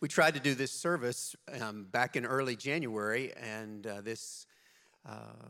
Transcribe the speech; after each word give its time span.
We 0.00 0.08
tried 0.08 0.32
to 0.32 0.40
do 0.40 0.54
this 0.54 0.72
service 0.72 1.36
um, 1.60 1.84
back 1.90 2.16
in 2.16 2.24
early 2.24 2.56
January, 2.56 3.34
and 3.36 3.86
uh, 3.86 4.00
this, 4.00 4.46
uh, 5.06 5.48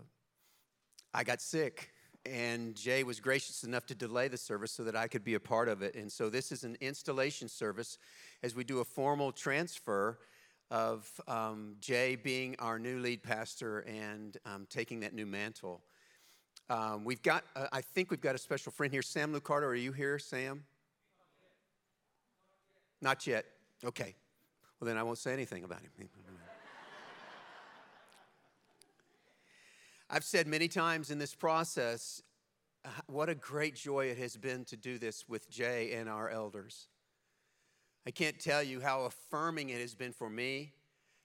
I 1.14 1.22
got 1.22 1.40
sick, 1.40 1.92
and 2.26 2.74
Jay 2.74 3.04
was 3.04 3.20
gracious 3.20 3.62
enough 3.62 3.86
to 3.86 3.94
delay 3.94 4.26
the 4.26 4.36
service 4.36 4.72
so 4.72 4.82
that 4.82 4.96
I 4.96 5.06
could 5.06 5.22
be 5.22 5.34
a 5.34 5.40
part 5.40 5.68
of 5.68 5.82
it. 5.82 5.94
And 5.94 6.10
so 6.10 6.28
this 6.28 6.50
is 6.50 6.64
an 6.64 6.76
installation 6.80 7.48
service 7.48 7.96
as 8.42 8.56
we 8.56 8.64
do 8.64 8.80
a 8.80 8.84
formal 8.84 9.30
transfer 9.30 10.18
of 10.72 11.08
um, 11.28 11.76
Jay 11.80 12.16
being 12.16 12.56
our 12.58 12.80
new 12.80 12.98
lead 12.98 13.22
pastor 13.22 13.80
and 13.80 14.36
um, 14.46 14.66
taking 14.68 14.98
that 15.00 15.14
new 15.14 15.26
mantle. 15.26 15.80
Um, 16.68 17.04
we've 17.04 17.22
got, 17.22 17.44
uh, 17.54 17.68
I 17.72 17.82
think 17.82 18.10
we've 18.10 18.20
got 18.20 18.34
a 18.34 18.38
special 18.38 18.72
friend 18.72 18.92
here. 18.92 19.02
Sam 19.02 19.32
Lucardo, 19.32 19.66
are 19.66 19.76
you 19.76 19.92
here, 19.92 20.18
Sam? 20.18 20.64
Not 23.00 23.28
yet. 23.28 23.44
Okay. 23.84 24.16
Well, 24.80 24.86
then 24.86 24.96
I 24.96 25.02
won't 25.02 25.18
say 25.18 25.32
anything 25.32 25.64
about 25.64 25.80
him. 25.82 26.08
I've 30.08 30.24
said 30.24 30.46
many 30.46 30.66
times 30.68 31.10
in 31.10 31.18
this 31.18 31.34
process 31.34 32.22
uh, 32.84 32.88
what 33.06 33.28
a 33.28 33.34
great 33.34 33.74
joy 33.74 34.06
it 34.06 34.18
has 34.18 34.36
been 34.36 34.64
to 34.64 34.76
do 34.76 34.98
this 34.98 35.28
with 35.28 35.50
Jay 35.50 35.92
and 35.92 36.08
our 36.08 36.30
elders. 36.30 36.88
I 38.06 38.10
can't 38.10 38.40
tell 38.40 38.62
you 38.62 38.80
how 38.80 39.02
affirming 39.02 39.68
it 39.68 39.80
has 39.80 39.94
been 39.94 40.12
for 40.12 40.30
me, 40.30 40.72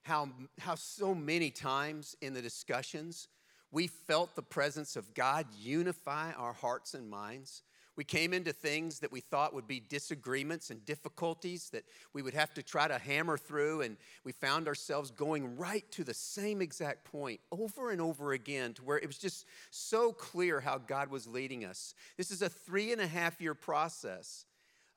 how, 0.03 0.29
how 0.59 0.75
so 0.75 1.15
many 1.15 1.49
times 1.49 2.15
in 2.21 2.33
the 2.33 2.41
discussions 2.41 3.29
we 3.71 3.87
felt 3.87 4.35
the 4.35 4.43
presence 4.43 4.95
of 4.95 5.13
God 5.13 5.47
unify 5.57 6.33
our 6.33 6.53
hearts 6.53 6.93
and 6.93 7.09
minds. 7.09 7.63
We 7.95 8.03
came 8.03 8.33
into 8.33 8.51
things 8.51 8.99
that 8.99 9.11
we 9.11 9.21
thought 9.21 9.53
would 9.53 9.67
be 9.67 9.79
disagreements 9.79 10.69
and 10.69 10.85
difficulties 10.85 11.69
that 11.69 11.85
we 12.13 12.21
would 12.21 12.33
have 12.33 12.53
to 12.55 12.63
try 12.63 12.87
to 12.87 12.97
hammer 12.97 13.37
through, 13.37 13.81
and 13.81 13.95
we 14.23 14.33
found 14.33 14.67
ourselves 14.67 15.11
going 15.11 15.57
right 15.57 15.89
to 15.91 16.03
the 16.03 16.13
same 16.13 16.61
exact 16.61 17.05
point 17.05 17.39
over 17.51 17.91
and 17.91 18.01
over 18.01 18.33
again 18.33 18.73
to 18.73 18.83
where 18.83 18.97
it 18.97 19.07
was 19.07 19.17
just 19.17 19.45
so 19.71 20.11
clear 20.11 20.59
how 20.59 20.77
God 20.77 21.09
was 21.09 21.25
leading 21.25 21.63
us. 21.63 21.93
This 22.17 22.31
is 22.31 22.41
a 22.41 22.49
three 22.49 22.91
and 22.91 22.99
a 22.99 23.07
half 23.07 23.39
year 23.39 23.53
process 23.53 24.45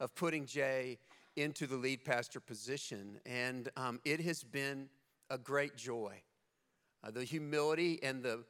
of 0.01 0.15
putting 0.15 0.47
Jay 0.47 0.99
into 1.37 1.67
the 1.69 1.77
lead 1.77 2.05
pastor 2.05 2.41
position, 2.41 3.21
and 3.25 3.69
um, 3.77 4.01
it 4.05 4.21
has 4.21 4.43
been 4.43 4.89
a 5.31 5.39
great 5.39 5.77
joy. 5.77 6.21
Uh, 7.05 7.13
the 7.13 7.23
humility 7.23 8.01
and 8.03 8.25
the 8.25 8.45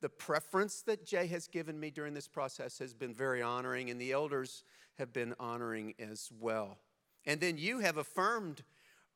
the 0.00 0.08
preference 0.08 0.82
that 0.82 1.06
Jay 1.06 1.26
has 1.26 1.48
given 1.48 1.78
me 1.78 1.90
during 1.90 2.14
this 2.14 2.28
process 2.28 2.78
has 2.78 2.94
been 2.94 3.14
very 3.14 3.42
honoring, 3.42 3.90
and 3.90 4.00
the 4.00 4.12
elders 4.12 4.64
have 4.98 5.12
been 5.12 5.34
honoring 5.40 5.94
as 5.98 6.30
well. 6.38 6.78
And 7.24 7.40
then 7.40 7.58
you 7.58 7.80
have 7.80 7.96
affirmed 7.96 8.62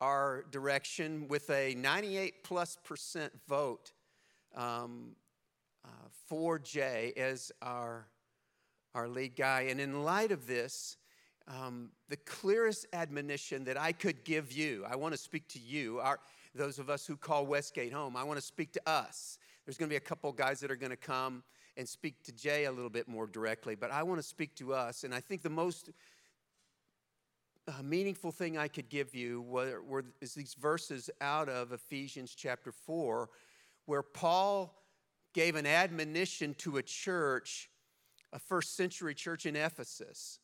our 0.01 0.45
direction 0.51 1.29
with 1.29 1.51
a 1.51 1.75
98 1.75 2.43
plus 2.43 2.79
percent 2.83 3.33
vote 3.47 3.93
um, 4.57 5.15
uh, 5.85 5.89
for 6.27 6.59
Jay 6.59 7.13
as 7.17 7.53
our, 7.61 8.07
our 8.95 9.09
lead 9.09 9.37
guy. 9.37 9.67
And 9.69 9.81
in 9.81 10.03
light 10.03 10.33
of 10.33 10.47
this, 10.47 10.97
um, 11.47 11.91
the 12.09 12.17
clearest 12.17 12.87
admonition 12.93 13.65
that 13.65 13.79
I 13.79 13.93
could 13.93 14.25
give 14.25 14.53
you, 14.53 14.85
I 14.89 14.97
want 14.97 15.13
to 15.13 15.19
speak 15.19 15.49
to 15.49 15.59
you, 15.59 16.01
our, 16.01 16.19
those 16.55 16.79
of 16.79 16.89
us 16.89 17.07
who 17.07 17.17
call 17.17 17.47
Westgate 17.47 17.93
home, 17.93 18.17
I 18.17 18.25
want 18.25 18.39
to 18.39 18.45
speak 18.45 18.73
to 18.73 18.83
us 18.87 19.39
there's 19.65 19.77
going 19.77 19.89
to 19.89 19.93
be 19.93 19.97
a 19.97 20.01
couple 20.01 20.33
guys 20.33 20.61
that 20.61 20.71
are 20.71 20.77
going 20.77 20.91
to 20.91 20.97
come 20.97 21.43
and 21.77 21.89
speak 21.89 22.23
to 22.25 22.33
Jay 22.33 22.65
a 22.65 22.73
little 22.73 22.91
bit 22.91 23.09
more 23.09 23.27
directly, 23.27 23.75
but 23.75 23.91
I 23.91 24.03
want 24.03 24.21
to 24.21 24.27
speak 24.27 24.55
to 24.57 24.75
us. 24.75 25.05
And 25.05 25.15
I 25.15 25.21
think 25.21 25.43
the 25.43 25.51
most 25.51 25.91
uh, 27.69 27.83
meaningful 27.83 28.33
thing 28.33 28.59
I 28.59 28.69
could 28.69 28.89
give 28.89 29.15
you 29.15 29.43
were, 29.43 29.83
were, 29.83 30.05
is 30.21 30.35
these 30.35 30.55
verses 30.55 31.11
out 31.21 31.49
of 31.49 31.73
Ephesians 31.73 32.35
chapter 32.35 32.73
4, 32.73 33.29
where 33.87 34.03
Paul 34.03 34.75
gave 35.35 35.55
an 35.55 35.67
admonition 35.67 36.55
to 36.55 36.79
a 36.79 36.83
church, 36.83 37.71
a 38.33 38.39
first 38.39 38.77
century 38.77 39.15
church 39.15 39.47
in 39.47 39.57
Ephesus, 39.57 40.41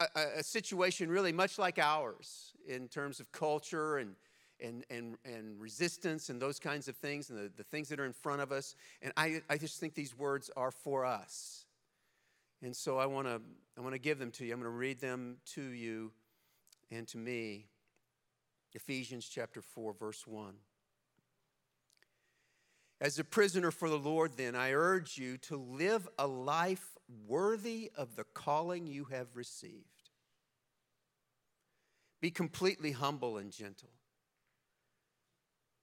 a, 0.00 0.06
a, 0.16 0.26
a 0.38 0.42
situation 0.42 1.08
really 1.08 1.32
much 1.32 1.58
like 1.58 1.78
ours 1.78 2.52
in 2.66 2.88
terms 2.88 3.20
of 3.20 3.30
culture 3.30 3.98
and 3.98 4.16
and, 4.60 4.84
and, 4.90 5.16
and 5.24 5.60
resistance 5.60 6.28
and 6.28 6.40
those 6.40 6.58
kinds 6.58 6.88
of 6.88 6.96
things 6.96 7.30
and 7.30 7.38
the, 7.38 7.50
the 7.56 7.64
things 7.64 7.88
that 7.88 8.00
are 8.00 8.04
in 8.04 8.12
front 8.12 8.40
of 8.40 8.52
us. 8.52 8.74
And 9.02 9.12
I, 9.16 9.42
I 9.48 9.56
just 9.56 9.80
think 9.80 9.94
these 9.94 10.16
words 10.16 10.50
are 10.56 10.70
for 10.70 11.04
us. 11.04 11.66
And 12.62 12.74
so 12.74 12.98
I 12.98 13.06
want 13.06 13.26
to 13.28 13.40
I 13.76 13.80
want 13.80 13.94
to 13.94 14.00
give 14.00 14.18
them 14.18 14.32
to 14.32 14.44
you. 14.44 14.52
I'm 14.52 14.60
going 14.60 14.72
to 14.72 14.76
read 14.76 15.00
them 15.00 15.36
to 15.54 15.62
you 15.62 16.10
and 16.90 17.06
to 17.08 17.18
me. 17.18 17.66
Ephesians 18.74 19.28
chapter 19.28 19.62
4 19.62 19.94
verse 19.94 20.26
1. 20.26 20.54
As 23.00 23.18
a 23.18 23.24
prisoner 23.24 23.70
for 23.70 23.88
the 23.88 23.98
Lord 23.98 24.32
then 24.36 24.56
I 24.56 24.72
urge 24.72 25.16
you 25.16 25.36
to 25.38 25.56
live 25.56 26.08
a 26.18 26.26
life 26.26 26.96
worthy 27.26 27.90
of 27.96 28.16
the 28.16 28.24
calling 28.24 28.86
you 28.86 29.04
have 29.04 29.28
received. 29.34 30.10
Be 32.20 32.30
completely 32.30 32.92
humble 32.92 33.38
and 33.38 33.52
gentle. 33.52 33.90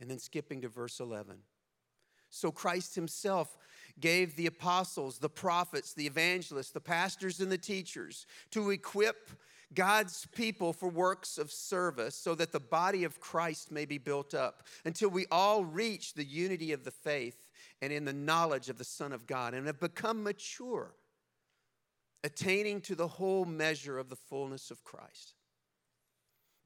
And 0.00 0.10
then 0.10 0.18
skipping 0.18 0.60
to 0.62 0.68
verse 0.68 1.00
11. 1.00 1.38
So 2.30 2.50
Christ 2.50 2.94
himself 2.94 3.56
gave 3.98 4.36
the 4.36 4.46
apostles, 4.46 5.18
the 5.18 5.28
prophets, 5.28 5.94
the 5.94 6.06
evangelists, 6.06 6.70
the 6.70 6.80
pastors, 6.80 7.40
and 7.40 7.50
the 7.50 7.58
teachers 7.58 8.26
to 8.50 8.70
equip 8.70 9.30
God's 9.74 10.26
people 10.34 10.72
for 10.72 10.88
works 10.88 11.36
of 11.36 11.52
service 11.52 12.14
so 12.14 12.34
that 12.34 12.52
the 12.52 12.60
body 12.60 13.04
of 13.04 13.20
Christ 13.20 13.70
may 13.70 13.84
be 13.84 13.98
built 13.98 14.34
up 14.34 14.62
until 14.84 15.10
we 15.10 15.26
all 15.30 15.64
reach 15.64 16.14
the 16.14 16.24
unity 16.24 16.72
of 16.72 16.84
the 16.84 16.90
faith 16.90 17.50
and 17.82 17.92
in 17.92 18.04
the 18.04 18.12
knowledge 18.12 18.68
of 18.68 18.78
the 18.78 18.84
Son 18.84 19.12
of 19.12 19.26
God 19.26 19.54
and 19.54 19.66
have 19.66 19.80
become 19.80 20.22
mature, 20.22 20.94
attaining 22.24 22.80
to 22.82 22.94
the 22.94 23.08
whole 23.08 23.44
measure 23.44 23.98
of 23.98 24.08
the 24.08 24.16
fullness 24.16 24.70
of 24.70 24.84
Christ. 24.84 25.34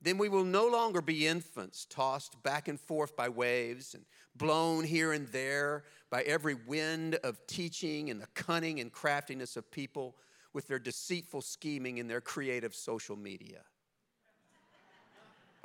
Then 0.03 0.19
we 0.19 0.29
will 0.29 0.45
no 0.45 0.67
longer 0.67 1.01
be 1.01 1.29
infants 1.29 1.87
tossed 1.89 2.43
back 2.43 2.67
and 2.67 2.81
forth 2.81 3.17
by 3.17 3.29
waves 3.29 3.95
and 3.95 4.05
blown 4.35 4.85
here 4.85 5.13
and 5.13 5.29
there 5.29 5.85
by 6.11 6.23
every 6.23 6.55
wind 6.55 7.15
of 7.23 7.47
teaching 7.47 8.11
and 8.11 8.21
the 8.21 8.27
cunning 8.35 8.81
and 8.81 8.91
craftiness 8.91 9.57
of 9.57 9.71
people 9.71 10.17
with 10.53 10.67
their 10.67 10.81
deceitful 10.81 11.41
scheming 11.41 12.01
and 12.01 12.11
their 12.11 12.21
creative 12.21 12.75
social 12.75 13.17
media. 13.17 13.61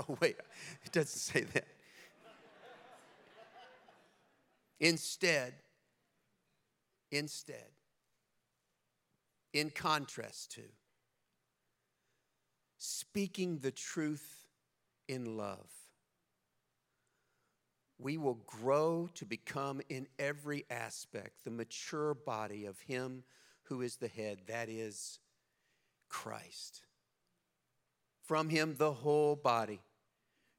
Oh, 0.08 0.16
wait, 0.22 0.36
it 0.86 0.92
doesn't 0.92 1.08
say 1.08 1.42
that. 1.56 1.66
Instead, 4.80 5.56
instead, 7.12 7.66
in 9.54 9.72
contrast 9.72 10.52
to, 10.52 10.62
speaking 12.78 13.60
the 13.60 13.72
truth 13.72 14.48
in 15.08 15.38
love, 15.38 15.70
we 18.00 18.18
will 18.18 18.40
grow 18.46 19.10
to 19.16 19.26
become 19.26 19.82
in 19.90 20.08
every 20.20 20.66
aspect 20.70 21.44
the 21.44 21.52
mature 21.52 22.14
body 22.14 22.66
of 22.66 22.80
Him 22.82 23.24
who 23.64 23.82
is 23.82 23.98
the 23.98 24.08
head, 24.08 24.40
that 24.48 24.70
is 24.70 25.20
Christ. 26.10 26.84
From 28.24 28.50
Him, 28.50 28.76
the 28.78 28.94
whole 28.94 29.36
body, 29.36 29.82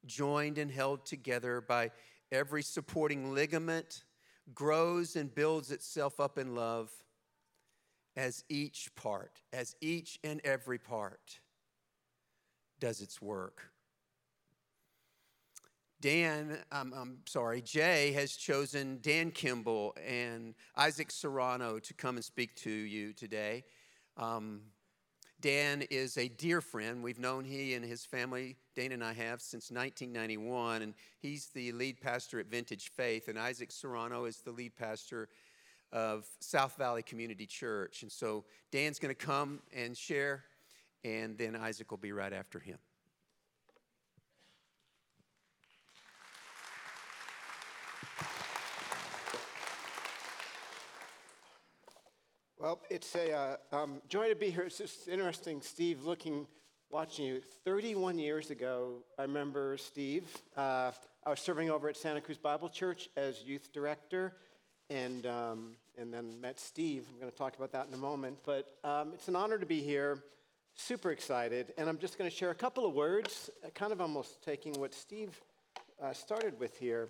joined 0.05 0.59
and 0.59 0.71
held 0.71 1.07
together 1.07 1.61
by 1.61 1.91
every 2.33 2.63
supporting 2.63 3.35
ligament, 3.35 4.05
grows 4.53 5.15
and 5.17 5.33
builds 5.35 5.71
itself 5.71 6.19
up 6.19 6.39
in 6.39 6.55
love 6.55 6.91
as 8.17 8.43
each 8.49 8.91
part, 8.97 9.43
as 9.53 9.77
each 9.81 10.19
and 10.25 10.41
every 10.45 10.79
part 10.79 11.41
does 12.81 13.01
its 13.01 13.21
work. 13.21 13.71
Dan, 16.01 16.59
um, 16.71 16.95
I'm 16.97 17.19
sorry, 17.27 17.61
Jay 17.61 18.13
has 18.13 18.37
chosen 18.37 19.01
Dan 19.03 19.33
Kimball 19.33 19.97
and 20.07 20.55
Isaac 20.77 21.11
Serrano 21.11 21.81
to 21.81 21.95
come 21.95 22.17
and 22.17 22.25
speak 22.25 22.55
to 22.57 22.71
you 22.71 23.13
today. 23.13 23.65
Um, 24.17 24.61
Dan 25.41 25.83
is 25.91 26.17
a 26.17 26.29
dear 26.29 26.61
friend. 26.61 27.03
We've 27.03 27.19
known 27.19 27.45
he 27.45 27.75
and 27.75 27.85
his 27.85 28.05
family, 28.05 28.57
Dana 28.75 28.95
and 28.95 29.05
I 29.05 29.13
have, 29.13 29.41
since 29.41 29.71
1991, 29.71 30.83
and 30.83 30.95
he's 31.21 31.47
the 31.47 31.73
lead 31.73 32.01
pastor 32.01 32.39
at 32.41 32.47
Vintage 32.47 32.91
Faith, 32.91 33.29
and 33.29 33.39
Isaac 33.39 33.71
Serrano 33.71 34.25
is 34.25 34.39
the 34.39 34.51
lead 34.51 34.77
pastor 34.77 35.29
of 35.93 36.27
South 36.41 36.77
Valley 36.77 37.03
Community 37.03 37.47
Church. 37.47 38.03
And 38.03 38.11
so 38.11 38.45
Dan's 38.73 38.99
going 38.99 39.15
to 39.15 39.27
come 39.27 39.61
and 39.73 39.97
share, 39.97 40.45
and 41.05 41.39
then 41.39 41.57
Isaac 41.57 41.91
will 41.91 41.99
be 41.99 42.13
right 42.13 42.33
after 42.33 42.59
him. 42.59 42.79
Well, 52.61 52.81
it's 52.91 53.15
a 53.15 53.33
uh, 53.33 53.57
um, 53.73 54.03
joy 54.09 54.31
to 54.31 54.35
be 54.35 54.51
here. 54.51 54.65
It's 54.65 54.79
just 54.79 55.07
interesting, 55.07 55.63
Steve, 55.63 56.03
looking, 56.05 56.45
watching 56.91 57.25
you. 57.25 57.41
31 57.65 58.19
years 58.19 58.51
ago, 58.51 58.97
I 59.17 59.23
remember 59.23 59.77
Steve. 59.77 60.25
Uh, 60.57 60.91
I 61.25 61.31
was 61.31 61.39
serving 61.39 61.71
over 61.71 61.89
at 61.89 61.97
Santa 61.97 62.21
Cruz 62.21 62.37
Bible 62.37 62.69
Church 62.69 63.11
as 63.17 63.45
youth 63.45 63.73
director, 63.73 64.35
and, 64.91 65.25
um, 65.27 65.77
and 65.97 66.13
then 66.13 66.41
met 66.41 66.59
Steve. 66.59 67.07
I'm 67.13 67.21
going 67.21 67.31
to 67.31 67.39
talk 67.39 67.57
about 67.57 67.71
that 67.73 67.87
in 67.87 67.95
a 67.95 67.99
moment. 67.99 68.39
But 68.45 68.75
um, 68.83 69.13
it's 69.15 69.29
an 69.29 69.37
honor 69.37 69.59
to 69.59 69.67
be 69.67 69.81
here. 69.81 70.25
Super 70.81 71.11
excited. 71.11 71.75
And 71.77 71.89
I'm 71.89 71.99
just 71.99 72.19
going 72.19 72.31
to 72.31 72.35
share 72.35 72.51
a 72.51 72.55
couple 72.55 72.87
of 72.87 72.95
words, 72.95 73.51
uh, 73.67 73.69
kind 73.71 73.93
of 73.93 74.01
almost 74.01 74.41
taking 74.45 74.75
what 74.75 74.95
Steve 74.95 75.39
uh, 76.01 76.13
started 76.13 76.59
with 76.61 76.79
here. 76.79 77.09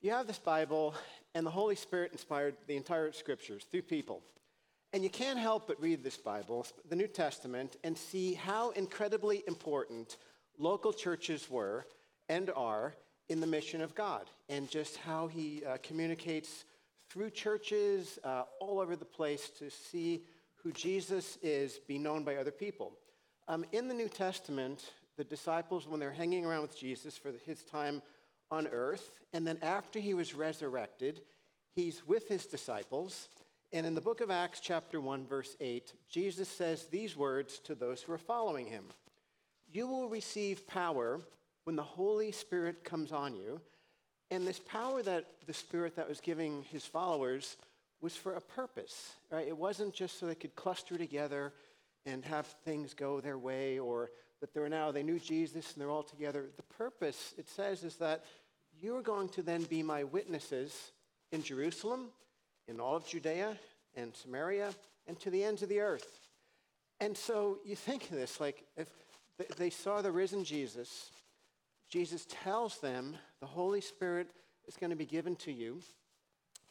You 0.00 0.12
have 0.12 0.28
this 0.28 0.38
Bible, 0.38 0.94
and 1.34 1.44
the 1.44 1.50
Holy 1.50 1.74
Spirit 1.74 2.12
inspired 2.12 2.54
the 2.68 2.76
entire 2.76 3.10
scriptures 3.10 3.66
through 3.68 3.82
people. 3.82 4.22
And 4.92 5.02
you 5.02 5.10
can't 5.10 5.40
help 5.40 5.66
but 5.66 5.82
read 5.82 6.04
this 6.04 6.16
Bible, 6.16 6.64
the 6.88 6.94
New 6.94 7.08
Testament, 7.08 7.76
and 7.82 7.98
see 7.98 8.34
how 8.34 8.70
incredibly 8.70 9.42
important 9.48 10.16
local 10.56 10.92
churches 10.92 11.50
were 11.50 11.86
and 12.28 12.48
are 12.54 12.94
in 13.28 13.40
the 13.40 13.46
mission 13.46 13.80
of 13.80 13.92
God, 13.96 14.30
and 14.48 14.70
just 14.70 14.96
how 14.98 15.26
He 15.26 15.64
uh, 15.64 15.78
communicates 15.82 16.64
through 17.08 17.30
churches 17.30 18.20
uh, 18.22 18.44
all 18.60 18.78
over 18.78 18.94
the 18.94 19.04
place 19.04 19.50
to 19.58 19.68
see 19.68 20.22
who 20.62 20.72
Jesus 20.72 21.38
is, 21.42 21.78
be 21.86 21.98
known 21.98 22.24
by 22.24 22.36
other 22.36 22.50
people. 22.50 22.92
Um, 23.48 23.64
in 23.72 23.88
the 23.88 23.94
New 23.94 24.08
Testament, 24.08 24.92
the 25.16 25.24
disciples, 25.24 25.88
when 25.88 26.00
they're 26.00 26.12
hanging 26.12 26.44
around 26.44 26.62
with 26.62 26.78
Jesus 26.78 27.16
for 27.16 27.32
his 27.44 27.62
time 27.64 28.02
on 28.50 28.66
earth, 28.68 29.10
and 29.32 29.46
then 29.46 29.58
after 29.62 29.98
he 29.98 30.14
was 30.14 30.34
resurrected, 30.34 31.22
he's 31.74 32.06
with 32.06 32.28
his 32.28 32.46
disciples 32.46 33.28
and 33.72 33.86
in 33.86 33.94
the 33.94 34.00
book 34.00 34.20
of 34.20 34.32
Acts, 34.32 34.58
chapter 34.58 35.00
1, 35.00 35.26
verse 35.26 35.56
8, 35.60 35.92
Jesus 36.08 36.48
says 36.48 36.86
these 36.86 37.16
words 37.16 37.60
to 37.60 37.76
those 37.76 38.02
who 38.02 38.12
are 38.12 38.18
following 38.18 38.66
him 38.66 38.84
You 39.72 39.86
will 39.86 40.08
receive 40.08 40.66
power 40.66 41.20
when 41.64 41.76
the 41.76 41.82
Holy 41.82 42.32
Spirit 42.32 42.82
comes 42.82 43.12
on 43.12 43.36
you. 43.36 43.60
And 44.32 44.44
this 44.44 44.58
power 44.58 45.02
that 45.02 45.26
the 45.46 45.52
Spirit 45.52 45.94
that 45.96 46.08
was 46.08 46.20
giving 46.20 46.64
his 46.64 46.84
followers 46.84 47.56
was 48.00 48.16
for 48.16 48.34
a 48.34 48.40
purpose, 48.40 49.14
right? 49.30 49.46
It 49.46 49.56
wasn't 49.56 49.94
just 49.94 50.18
so 50.18 50.26
they 50.26 50.34
could 50.34 50.54
cluster 50.56 50.96
together 50.96 51.52
and 52.06 52.24
have 52.24 52.46
things 52.64 52.94
go 52.94 53.20
their 53.20 53.38
way 53.38 53.78
or 53.78 54.10
that 54.40 54.54
they're 54.54 54.68
now, 54.68 54.90
they 54.90 55.02
knew 55.02 55.18
Jesus 55.18 55.72
and 55.72 55.80
they're 55.80 55.90
all 55.90 56.02
together. 56.02 56.46
The 56.56 56.62
purpose, 56.62 57.34
it 57.36 57.48
says, 57.48 57.84
is 57.84 57.96
that 57.96 58.24
you're 58.80 59.02
going 59.02 59.28
to 59.30 59.42
then 59.42 59.64
be 59.64 59.82
my 59.82 60.04
witnesses 60.04 60.92
in 61.30 61.42
Jerusalem 61.42 62.08
in 62.66 62.80
all 62.80 62.96
of 62.96 63.06
Judea 63.06 63.56
and 63.94 64.14
Samaria 64.14 64.70
and 65.06 65.18
to 65.20 65.30
the 65.30 65.44
ends 65.44 65.62
of 65.62 65.68
the 65.68 65.80
earth. 65.80 66.20
And 67.00 67.16
so 67.16 67.58
you 67.64 67.76
think 67.76 68.04
of 68.04 68.12
this 68.12 68.40
like 68.40 68.64
if 68.76 68.88
they 69.56 69.70
saw 69.70 70.00
the 70.00 70.12
risen 70.12 70.44
Jesus, 70.44 71.10
Jesus 71.90 72.26
tells 72.28 72.78
them 72.78 73.16
the 73.40 73.46
Holy 73.46 73.80
Spirit 73.80 74.28
is 74.66 74.76
going 74.76 74.90
to 74.90 74.96
be 74.96 75.06
given 75.06 75.34
to 75.36 75.52
you. 75.52 75.80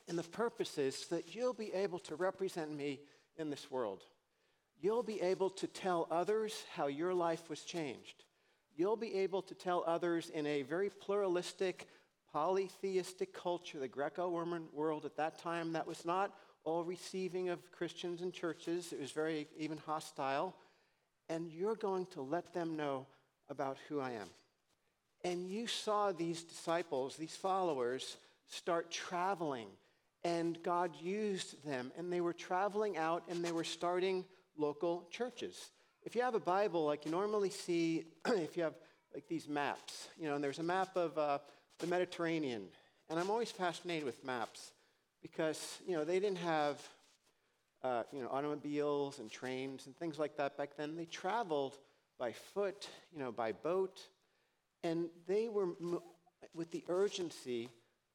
And 0.10 0.18
the 0.18 0.24
purpose 0.24 0.78
is 0.80 1.06
that 1.08 1.36
you'll 1.36 1.54
be 1.54 1.72
able 1.72 2.00
to 2.00 2.16
represent 2.16 2.76
me 2.76 3.00
in 3.38 3.52
this 3.52 3.70
world. 3.70 4.04
You'll 4.82 5.04
be 5.04 5.22
able 5.22 5.52
to 5.52 5.68
tell 5.68 6.08
others 6.10 6.64
how 6.74 6.88
your 6.88 7.14
life 7.14 7.48
was 7.50 7.62
changed. 7.62 8.24
You'll 8.76 8.98
be 8.98 9.14
able 9.16 9.44
to 9.44 9.54
tell 9.54 9.84
others 9.86 10.30
in 10.30 10.48
a 10.48 10.64
very 10.64 10.90
pluralistic, 10.90 11.88
polytheistic 12.34 13.34
culture, 13.34 13.80
the 13.80 13.88
Greco 13.88 14.36
Roman 14.36 14.68
world 14.74 15.06
at 15.06 15.16
that 15.18 15.38
time, 15.38 15.74
that 15.74 15.86
was 15.86 16.06
not 16.06 16.34
all 16.64 16.84
receiving 16.84 17.50
of 17.50 17.72
Christians 17.72 18.22
and 18.22 18.34
churches. 18.34 18.92
It 18.92 19.00
was 19.00 19.12
very 19.12 19.48
even 19.58 19.78
hostile. 19.78 20.56
And 21.30 21.52
you're 21.52 21.76
going 21.76 22.08
to 22.08 22.22
let 22.22 22.54
them 22.54 22.76
know 22.76 23.06
about 23.48 23.78
who 23.88 24.00
I 24.00 24.12
am. 24.12 24.30
And 25.24 25.48
you 25.48 25.68
saw 25.68 26.12
these 26.12 26.44
disciples, 26.44 27.16
these 27.16 27.36
followers, 27.36 28.18
start 28.48 28.90
traveling. 28.90 29.68
And 30.24 30.62
God 30.64 30.92
used 31.02 31.64
them. 31.66 31.92
And 31.98 32.12
they 32.12 32.22
were 32.22 32.34
traveling 32.34 32.98
out 32.98 33.24
and 33.30 33.44
they 33.44 33.52
were 33.52 33.64
starting 33.64 34.26
local 34.58 35.08
churches. 35.12 35.72
If 36.04 36.16
you 36.16 36.22
have 36.22 36.36
a 36.36 36.40
Bible, 36.40 36.86
like 36.86 37.06
you 37.06 37.12
normally 37.12 37.50
see, 37.50 38.06
if 38.26 38.58
you 38.58 38.64
have 38.64 38.76
like 39.14 39.28
these 39.28 39.48
maps, 39.48 40.08
you 40.18 40.28
know, 40.28 40.36
and 40.36 40.44
there's 40.44 40.60
a 40.60 40.64
map 40.64 40.96
of 40.96 41.18
uh, 41.18 41.40
the 41.80 41.88
Mediterranean. 41.88 42.68
And 43.10 43.20
I'm 43.20 43.30
always 43.30 43.52
fascinated 43.52 44.06
with 44.06 44.24
maps 44.24 44.72
because, 45.22 45.80
you 45.88 45.96
know, 45.96 46.04
they 46.04 46.20
didn't 46.20 46.38
have, 46.38 46.82
uh, 47.84 48.04
you 48.12 48.22
know, 48.22 48.30
automobiles 48.30 49.20
and 49.20 49.32
trains 49.32 49.88
and 49.88 49.96
things 49.98 50.20
like 50.20 50.38
that 50.38 50.58
back 50.58 50.72
then. 50.78 50.96
They 50.96 51.06
traveled 51.06 51.76
by 52.20 52.34
foot, 52.34 52.88
you 53.12 53.20
know, 53.20 53.32
by 53.32 53.52
boat. 53.52 54.00
And 54.84 55.10
they 55.28 55.50
were 55.50 55.70
with 56.54 56.72
the 56.72 56.84
urgency 56.88 57.70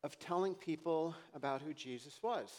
of 0.04 0.18
telling 0.18 0.54
people 0.54 1.16
about 1.34 1.62
who 1.62 1.72
Jesus 1.72 2.20
was. 2.22 2.50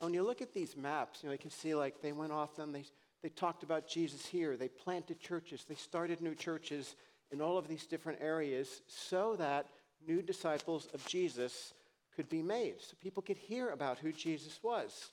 And 0.00 0.06
when 0.06 0.14
you 0.14 0.22
look 0.22 0.40
at 0.40 0.54
these 0.54 0.76
maps, 0.76 1.22
you 1.22 1.28
know, 1.28 1.32
you 1.32 1.38
can 1.38 1.50
see 1.50 1.74
like 1.74 2.00
they 2.00 2.12
went 2.12 2.32
off 2.32 2.54
them, 2.54 2.72
they, 2.72 2.84
they 3.22 3.28
talked 3.28 3.64
about 3.64 3.88
Jesus 3.88 4.24
here, 4.24 4.56
they 4.56 4.68
planted 4.68 5.18
churches, 5.18 5.64
they 5.68 5.74
started 5.74 6.20
new 6.20 6.34
churches 6.34 6.94
in 7.32 7.40
all 7.42 7.58
of 7.58 7.66
these 7.66 7.86
different 7.86 8.20
areas 8.22 8.82
so 8.86 9.34
that 9.36 9.66
new 10.06 10.22
disciples 10.22 10.88
of 10.94 11.04
Jesus 11.06 11.74
could 12.14 12.28
be 12.28 12.40
made, 12.40 12.80
so 12.80 12.94
people 13.02 13.22
could 13.22 13.36
hear 13.36 13.70
about 13.70 13.98
who 13.98 14.12
Jesus 14.12 14.60
was. 14.62 15.10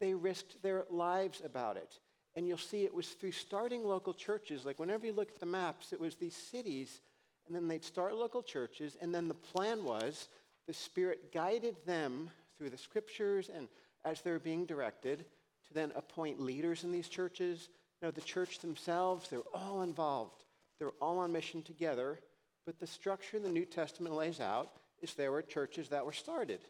They 0.00 0.14
risked 0.14 0.60
their 0.60 0.84
lives 0.90 1.40
about 1.44 1.76
it. 1.76 2.00
And 2.34 2.48
you'll 2.48 2.58
see 2.58 2.84
it 2.84 2.94
was 2.94 3.08
through 3.08 3.32
starting 3.32 3.84
local 3.84 4.12
churches. 4.12 4.66
Like 4.66 4.80
whenever 4.80 5.06
you 5.06 5.12
look 5.12 5.28
at 5.28 5.38
the 5.38 5.46
maps, 5.46 5.92
it 5.92 6.00
was 6.00 6.16
these 6.16 6.34
cities, 6.34 7.00
and 7.46 7.54
then 7.54 7.68
they'd 7.68 7.84
start 7.84 8.16
local 8.16 8.42
churches, 8.42 8.96
and 9.00 9.14
then 9.14 9.28
the 9.28 9.34
plan 9.34 9.84
was 9.84 10.28
the 10.66 10.74
Spirit 10.74 11.32
guided 11.32 11.76
them 11.86 12.30
through 12.56 12.70
the 12.70 12.78
scriptures 12.78 13.50
and 13.54 13.68
as 14.04 14.20
they're 14.20 14.38
being 14.38 14.66
directed 14.66 15.24
to 15.68 15.74
then 15.74 15.92
appoint 15.94 16.40
leaders 16.40 16.84
in 16.84 16.92
these 16.92 17.08
churches. 17.08 17.68
Know, 18.00 18.10
the 18.10 18.20
church 18.20 18.58
themselves, 18.58 19.28
they're 19.28 19.40
all 19.54 19.82
involved. 19.82 20.42
They're 20.78 20.90
all 21.00 21.20
on 21.20 21.32
mission 21.32 21.62
together 21.62 22.18
but 22.64 22.78
the 22.78 22.86
structure 22.86 23.38
the 23.38 23.48
New 23.48 23.64
Testament 23.64 24.14
lays 24.14 24.40
out 24.40 24.70
is 25.00 25.14
there 25.14 25.32
were 25.32 25.42
churches 25.42 25.88
that 25.88 26.06
were 26.06 26.12
started, 26.12 26.60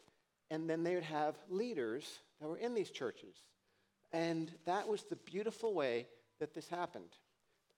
and 0.49 0.69
then 0.69 0.83
they 0.83 0.95
would 0.95 1.03
have 1.03 1.35
leaders 1.49 2.19
that 2.39 2.47
were 2.47 2.57
in 2.57 2.73
these 2.73 2.89
churches. 2.89 3.35
And 4.11 4.51
that 4.65 4.87
was 4.87 5.03
the 5.03 5.15
beautiful 5.15 5.73
way 5.73 6.07
that 6.39 6.53
this 6.53 6.67
happened. 6.67 7.09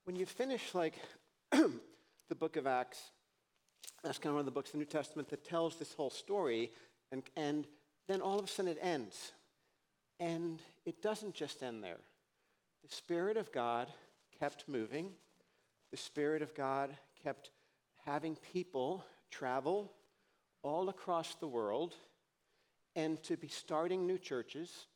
When 0.05 0.15
you 0.15 0.25
finish, 0.25 0.73
like, 0.73 0.95
the 1.51 2.35
book 2.37 2.55
of 2.55 2.67
Acts, 2.67 2.99
that's 4.03 4.17
kind 4.17 4.31
of 4.31 4.35
one 4.35 4.41
of 4.41 4.45
the 4.45 4.51
books 4.51 4.71
the 4.71 4.77
New 4.77 4.85
Testament 4.85 5.29
that 5.29 5.43
tells 5.43 5.77
this 5.77 5.93
whole 5.93 6.09
story, 6.09 6.71
and, 7.11 7.23
and 7.35 7.65
then 8.07 8.21
all 8.21 8.37
of 8.37 8.45
a 8.45 8.47
sudden 8.47 8.71
it 8.71 8.77
ends. 8.81 9.31
And 10.19 10.61
it 10.85 11.01
doesn't 11.01 11.33
just 11.33 11.63
end 11.63 11.83
there. 11.83 11.99
The 12.87 12.95
Spirit 12.95 13.35
of 13.35 13.51
God 13.51 13.87
kept 14.39 14.67
moving, 14.67 15.11
the 15.91 15.97
Spirit 15.97 16.41
of 16.41 16.53
God 16.53 16.95
kept 17.23 17.51
having 18.05 18.35
people 18.53 19.03
travel 19.31 19.91
all 20.61 20.89
across 20.89 21.35
the 21.35 21.47
world 21.47 21.95
and 22.95 23.21
to 23.23 23.35
be 23.37 23.47
starting 23.47 24.05
new 24.05 24.17
churches 24.17 24.87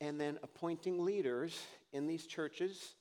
and 0.00 0.20
then 0.20 0.38
appointing 0.42 1.04
leaders 1.04 1.60
in 1.92 2.06
these 2.06 2.26
churches 2.26 2.94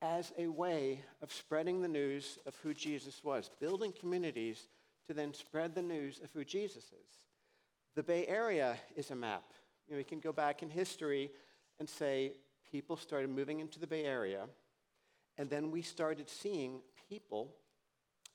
as 0.00 0.32
a 0.36 0.48
way 0.48 1.00
of 1.22 1.32
spreading 1.32 1.80
the 1.80 1.88
news 1.88 2.38
of 2.46 2.56
who 2.62 2.74
Jesus 2.74 3.22
was, 3.22 3.50
building 3.60 3.92
communities 3.98 4.66
to 5.06 5.14
then 5.14 5.34
spread 5.34 5.74
the 5.74 5.82
news 5.82 6.20
of 6.22 6.30
who 6.32 6.44
Jesus 6.44 6.84
is. 6.84 7.18
The 7.94 8.02
Bay 8.02 8.26
Area 8.26 8.76
is 8.96 9.10
a 9.10 9.14
map. 9.14 9.44
You 9.86 9.94
know, 9.94 9.98
we 9.98 10.04
can 10.04 10.20
go 10.20 10.32
back 10.32 10.62
in 10.62 10.70
history 10.70 11.30
and 11.78 11.88
say 11.88 12.32
people 12.70 12.96
started 12.96 13.30
moving 13.30 13.60
into 13.60 13.78
the 13.78 13.86
Bay 13.86 14.04
Area, 14.04 14.46
and 15.38 15.50
then 15.50 15.70
we 15.70 15.82
started 15.82 16.28
seeing 16.28 16.80
people 17.08 17.54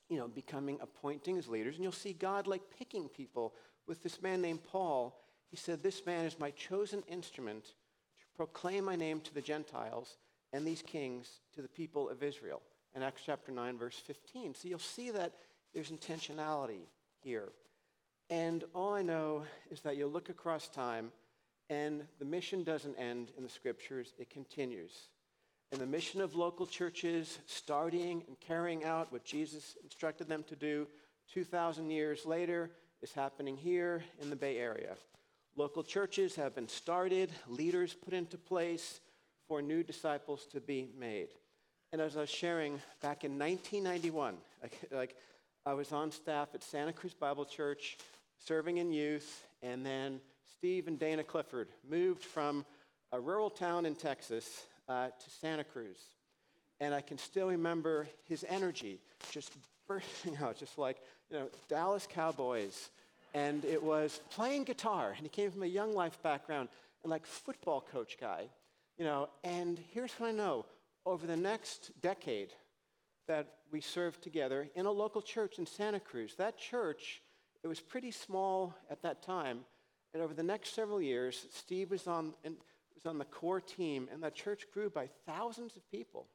you 0.10 0.18
know, 0.18 0.28
becoming, 0.28 0.78
appointing 0.82 1.38
as 1.38 1.48
leaders. 1.48 1.76
And 1.76 1.84
you'll 1.84 1.92
see 1.92 2.14
God 2.14 2.48
like 2.48 2.62
picking 2.78 3.10
people. 3.10 3.54
With 3.88 4.04
this 4.04 4.22
man 4.22 4.42
named 4.42 4.64
Paul, 4.64 5.20
he 5.50 5.58
said, 5.58 5.84
This 5.84 6.06
man 6.06 6.26
is 6.26 6.40
my 6.40 6.52
chosen 6.52 7.04
instrument 7.08 7.66
to 7.66 8.26
proclaim 8.36 8.86
my 8.86 8.96
name 8.96 9.20
to 9.22 9.34
the 9.34 9.42
Gentiles 9.42 10.18
and 10.54 10.66
these 10.66 10.82
kings 10.82 11.42
to 11.56 11.62
the 11.62 11.68
people 11.68 12.10
of 12.10 12.24
Israel 12.24 12.62
in 12.96 13.04
Acts 13.04 13.22
chapter 13.26 13.52
9, 13.52 13.78
verse 13.78 13.98
15. 13.98 14.56
So 14.56 14.68
you'll 14.68 14.80
see 14.80 15.12
that 15.12 15.34
there's 15.74 15.92
intentionality 15.92 16.86
here. 17.22 17.50
And 18.30 18.64
all 18.74 18.94
I 18.94 19.02
know 19.02 19.44
is 19.72 19.82
that 19.82 19.96
you'll 19.96 20.10
look 20.10 20.30
across 20.30 20.68
time, 20.68 21.12
and 21.70 22.04
the 22.20 22.26
mission 22.26 22.64
doesn't 22.64 22.96
end 22.96 23.32
in 23.38 23.44
the 23.44 23.50
scriptures, 23.50 24.14
it 24.18 24.30
continues. 24.30 25.10
And 25.72 25.82
the 25.82 25.86
mission 25.86 26.22
of 26.22 26.36
local 26.36 26.66
churches, 26.66 27.40
starting 27.46 28.24
and 28.28 28.40
carrying 28.40 28.86
out 28.86 29.12
what 29.12 29.26
Jesus 29.26 29.76
instructed 29.84 30.28
them 30.28 30.44
to 30.44 30.56
do 30.56 30.88
2,000 31.34 31.90
years 31.90 32.26
later, 32.26 32.72
is 33.02 33.12
happening 33.12 33.58
here 33.58 34.04
in 34.22 34.30
the 34.30 34.36
Bay 34.36 34.58
Area. 34.58 34.96
Local 35.56 35.84
churches 35.84 36.36
have 36.36 36.56
been 36.56 36.68
started, 36.68 37.32
leaders 37.48 37.94
put 37.94 38.14
into 38.14 38.38
place 38.38 39.02
for 39.48 39.62
new 39.62 39.84
disciples 39.84 40.46
to 40.52 40.62
be 40.62 40.90
made. 40.98 41.30
And 41.92 42.02
as 42.02 42.18
I 42.18 42.22
was 42.22 42.30
sharing 42.30 42.82
back 43.02 43.24
in 43.24 43.40
1991, 43.40 44.36
like, 44.62 44.80
like 44.92 45.16
I 45.68 45.74
was 45.74 45.92
on 45.92 46.12
staff 46.12 46.48
at 46.54 46.64
Santa 46.64 46.94
Cruz 46.94 47.14
Bible 47.14 47.44
Church, 47.44 47.98
serving 48.38 48.78
in 48.78 48.94
youth, 48.94 49.46
and 49.62 49.86
then 49.86 50.22
Steve 50.56 50.88
and 50.88 50.98
Dana 50.98 51.26
Clifford 51.26 51.68
moved 51.90 52.24
from 52.24 52.66
a 53.12 53.20
rural 53.20 53.50
town 53.50 53.86
in 53.86 53.94
Texas 53.94 54.64
uh, 54.88 55.08
to 55.08 55.30
Santa 55.30 55.66
Cruz. 55.66 55.98
And 56.80 56.96
I 56.96 57.02
can 57.02 57.18
still 57.18 57.50
remember 57.50 58.08
his 58.30 58.46
energy 58.48 59.02
just 59.30 59.52
bursting 59.90 60.38
out, 60.42 60.56
just 60.56 60.78
like, 60.78 61.02
you 61.30 61.38
know, 61.38 61.50
Dallas 61.68 62.08
Cowboys. 62.10 62.90
And 63.34 63.66
it 63.66 63.84
was 63.84 64.22
playing 64.30 64.64
guitar. 64.64 65.16
And 65.18 65.24
he 65.24 65.30
came 65.30 65.52
from 65.52 65.64
a 65.64 65.68
young 65.68 65.94
life 65.94 66.18
background 66.24 66.70
and 67.04 67.12
like 67.12 67.26
football 67.26 67.86
coach 67.92 68.16
guy, 68.18 68.46
you 68.98 69.04
know. 69.04 69.28
And 69.44 69.78
here's 69.94 70.14
what 70.14 70.30
I 70.30 70.32
know 70.32 70.66
over 71.06 71.28
the 71.28 71.36
next 71.36 71.92
decade 72.02 72.54
that 73.28 73.48
we 73.72 73.82
served 73.82 74.22
together 74.22 74.70
in 74.76 74.86
a 74.86 74.92
local 74.92 75.22
church 75.22 75.60
in 75.60 75.66
Santa 75.66 76.00
Cruz, 76.00 76.36
that 76.36 76.58
church, 76.58 77.22
it 77.64 77.68
was 77.68 77.80
pretty 77.80 78.12
small 78.12 78.74
at 78.90 79.02
that 79.02 79.22
time. 79.22 79.60
And 80.14 80.24
over 80.24 80.34
the 80.34 80.44
next 80.44 80.74
several 80.74 81.02
years, 81.02 81.46
Steve 81.52 81.92
was 81.92 82.08
on, 82.08 82.34
was 82.44 83.06
on 83.06 83.18
the 83.18 83.26
core 83.26 83.62
team, 83.62 84.08
and 84.12 84.24
that 84.24 84.36
church 84.36 84.66
grew 84.74 84.90
by 84.90 85.10
thousands 85.26 85.76
of 85.76 85.90
people. 85.92 86.28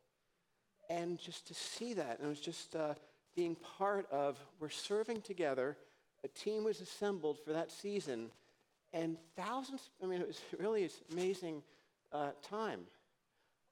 And 0.91 1.19
just 1.19 1.49
to 1.49 1.55
see 1.55 1.95
that, 1.95 2.19
and 2.19 2.27
it 2.27 2.29
was 2.29 2.41
just 2.41 2.77
uh, 2.77 2.95
being 3.35 3.57
part 3.79 4.11
of, 4.11 4.39
we're 4.61 4.69
serving 4.69 5.23
together. 5.23 5.77
A 6.25 6.29
team 6.29 6.65
was 6.65 6.81
assembled 6.81 7.39
for 7.45 7.53
that 7.53 7.73
season, 7.73 8.31
and 8.93 9.17
thousands, 9.37 9.91
I 10.03 10.07
mean, 10.07 10.21
it 10.21 10.27
was 10.27 10.41
really 10.59 10.85
an 10.85 10.91
amazing 11.13 11.63
uh, 12.13 12.31
time. 12.43 12.81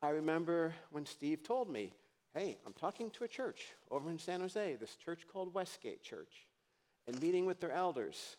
I 0.02 0.10
remember 0.10 0.74
when 0.90 1.04
Steve 1.04 1.42
told 1.42 1.68
me, 1.68 1.92
hey, 2.34 2.58
I'm 2.64 2.72
talking 2.72 3.10
to 3.12 3.24
a 3.24 3.28
church 3.28 3.66
over 3.90 4.08
in 4.08 4.18
San 4.18 4.40
Jose, 4.40 4.76
this 4.76 4.94
church 4.96 5.26
called 5.32 5.52
Westgate 5.52 6.02
Church, 6.02 6.46
and 7.06 7.20
meeting 7.20 7.44
with 7.44 7.60
their 7.60 7.72
elders 7.72 8.36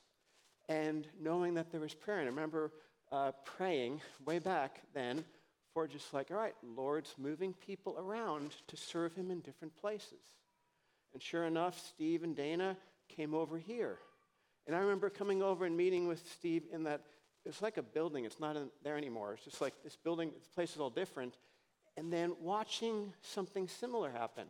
and 0.69 1.05
knowing 1.19 1.55
that 1.55 1.71
there 1.71 1.81
was 1.81 1.93
prayer. 1.93 2.19
And 2.19 2.27
I 2.27 2.29
remember 2.29 2.71
uh, 3.11 3.31
praying 3.43 3.99
way 4.25 4.39
back 4.39 4.81
then 4.93 5.25
for 5.73 5.87
just 5.87 6.13
like, 6.13 6.31
all 6.31 6.37
right, 6.37 6.55
Lord's 6.63 7.13
moving 7.17 7.53
people 7.53 7.97
around 7.99 8.55
to 8.67 8.77
serve 8.77 9.13
him 9.13 9.29
in 9.29 9.41
different 9.41 9.75
places. 9.75 10.21
And 11.13 11.21
sure 11.21 11.43
enough, 11.43 11.77
Steve 11.79 12.23
and 12.23 12.35
Dana 12.35 12.77
came 13.09 13.33
over 13.33 13.57
here. 13.57 13.97
And 14.67 14.75
I 14.75 14.79
remember 14.79 15.09
coming 15.09 15.41
over 15.41 15.65
and 15.65 15.75
meeting 15.75 16.07
with 16.07 16.25
Steve 16.31 16.63
in 16.71 16.83
that, 16.83 17.01
it's 17.45 17.61
like 17.61 17.77
a 17.77 17.81
building, 17.81 18.23
it's 18.23 18.39
not 18.39 18.55
in 18.55 18.69
there 18.83 18.95
anymore. 18.95 19.33
It's 19.33 19.43
just 19.43 19.59
like 19.59 19.73
this 19.83 19.97
building, 19.97 20.31
this 20.37 20.47
place 20.47 20.73
is 20.75 20.79
all 20.79 20.89
different. 20.89 21.35
And 22.01 22.11
then 22.11 22.33
watching 22.41 23.13
something 23.21 23.67
similar 23.67 24.09
happen. 24.09 24.47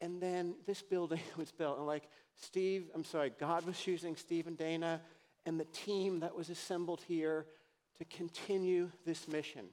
And 0.00 0.22
then 0.22 0.54
this 0.66 0.80
building 0.80 1.20
was 1.36 1.52
built, 1.52 1.76
and 1.76 1.86
like 1.86 2.04
Steve, 2.34 2.86
I'm 2.94 3.04
sorry, 3.04 3.30
God 3.38 3.66
was 3.66 3.86
using 3.86 4.16
Steve 4.16 4.46
and 4.46 4.56
Dana 4.56 5.02
and 5.44 5.60
the 5.60 5.66
team 5.66 6.20
that 6.20 6.34
was 6.34 6.48
assembled 6.48 7.02
here 7.06 7.44
to 7.98 8.06
continue 8.06 8.90
this 9.04 9.28
mission. 9.28 9.66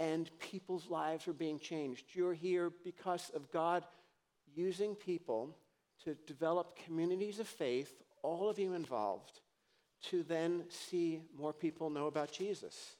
And 0.00 0.28
people's 0.40 0.90
lives 0.90 1.28
are 1.28 1.32
being 1.32 1.60
changed. 1.60 2.06
You're 2.14 2.34
here 2.34 2.72
because 2.82 3.30
of 3.32 3.52
God 3.52 3.84
using 4.52 4.96
people 4.96 5.56
to 6.02 6.16
develop 6.26 6.76
communities 6.84 7.38
of 7.38 7.46
faith, 7.46 8.02
all 8.24 8.50
of 8.50 8.58
you 8.58 8.74
involved, 8.74 9.38
to 10.06 10.24
then 10.24 10.64
see 10.68 11.20
more 11.38 11.52
people 11.52 11.90
know 11.90 12.08
about 12.08 12.32
Jesus. 12.32 12.96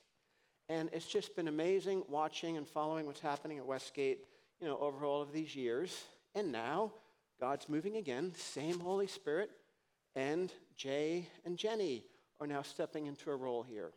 And 0.68 0.90
it's 0.92 1.06
just 1.06 1.34
been 1.34 1.48
amazing 1.48 2.04
watching 2.08 2.56
and 2.56 2.68
following 2.68 3.06
what's 3.06 3.20
happening 3.20 3.58
at 3.58 3.66
Westgate, 3.66 4.24
you 4.60 4.66
know, 4.66 4.78
over 4.78 5.04
all 5.06 5.22
of 5.22 5.32
these 5.32 5.56
years. 5.56 6.04
And 6.34 6.52
now 6.52 6.92
God's 7.40 7.68
moving 7.68 7.96
again, 7.96 8.32
same 8.36 8.78
Holy 8.80 9.06
Spirit, 9.06 9.50
and 10.14 10.52
Jay 10.76 11.28
and 11.44 11.56
Jenny 11.56 12.04
are 12.40 12.46
now 12.46 12.62
stepping 12.62 13.06
into 13.06 13.30
a 13.30 13.36
role 13.36 13.62
here. 13.62 13.92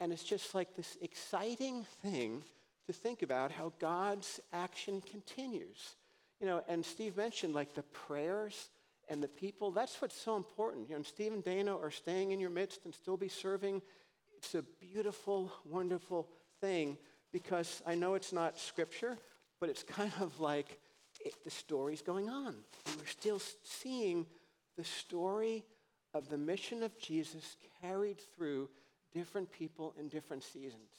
And 0.00 0.12
it's 0.12 0.24
just 0.24 0.54
like 0.54 0.74
this 0.74 0.96
exciting 1.00 1.86
thing 2.02 2.42
to 2.86 2.92
think 2.92 3.22
about 3.22 3.50
how 3.50 3.72
God's 3.78 4.40
action 4.52 5.00
continues. 5.00 5.94
You 6.40 6.46
know, 6.46 6.62
and 6.68 6.84
Steve 6.84 7.16
mentioned 7.16 7.54
like 7.54 7.74
the 7.74 7.82
prayers 7.82 8.70
and 9.08 9.22
the 9.22 9.28
people. 9.28 9.70
That's 9.70 10.00
what's 10.02 10.20
so 10.20 10.36
important. 10.36 10.88
You 10.88 10.94
know, 10.94 10.96
and 10.96 11.06
Steve 11.06 11.32
and 11.32 11.44
Dana 11.44 11.76
are 11.76 11.90
staying 11.90 12.32
in 12.32 12.40
your 12.40 12.50
midst 12.50 12.84
and 12.84 12.94
still 12.94 13.16
be 13.16 13.28
serving. 13.28 13.82
It's 14.36 14.54
a 14.54 14.62
beautiful, 14.80 15.50
wonderful 15.64 16.28
thing 16.60 16.98
because 17.32 17.82
I 17.86 17.94
know 17.94 18.14
it's 18.14 18.32
not 18.32 18.58
scripture, 18.58 19.16
but 19.60 19.70
it's 19.70 19.82
kind 19.82 20.12
of 20.20 20.38
like 20.40 20.78
it, 21.24 21.34
the 21.44 21.50
story's 21.50 22.02
going 22.02 22.28
on. 22.28 22.54
We're 22.98 23.06
still 23.06 23.40
seeing 23.62 24.26
the 24.76 24.84
story 24.84 25.64
of 26.12 26.28
the 26.28 26.36
mission 26.36 26.82
of 26.82 26.98
Jesus 26.98 27.56
carried 27.80 28.18
through 28.36 28.68
different 29.12 29.50
people 29.50 29.94
in 29.98 30.08
different 30.08 30.44
seasons. 30.44 30.90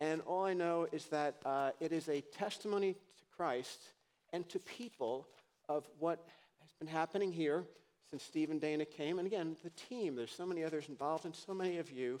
And 0.00 0.20
all 0.22 0.44
I 0.44 0.52
know 0.52 0.86
is 0.92 1.06
that 1.06 1.36
uh, 1.44 1.70
it 1.80 1.92
is 1.92 2.08
a 2.08 2.20
testimony 2.20 2.92
to 2.92 3.24
Christ 3.34 3.80
and 4.32 4.48
to 4.50 4.58
people 4.58 5.26
of 5.68 5.86
what 5.98 6.18
has 6.60 6.72
been 6.78 6.88
happening 6.88 7.32
here 7.32 7.64
since 8.10 8.22
Steve 8.22 8.50
and 8.50 8.60
Dana 8.60 8.84
came. 8.84 9.18
And 9.18 9.26
again, 9.26 9.56
the 9.64 9.70
team, 9.70 10.16
there's 10.16 10.30
so 10.30 10.44
many 10.44 10.62
others 10.64 10.88
involved 10.88 11.24
and 11.24 11.34
so 11.34 11.54
many 11.54 11.78
of 11.78 11.90
you 11.90 12.18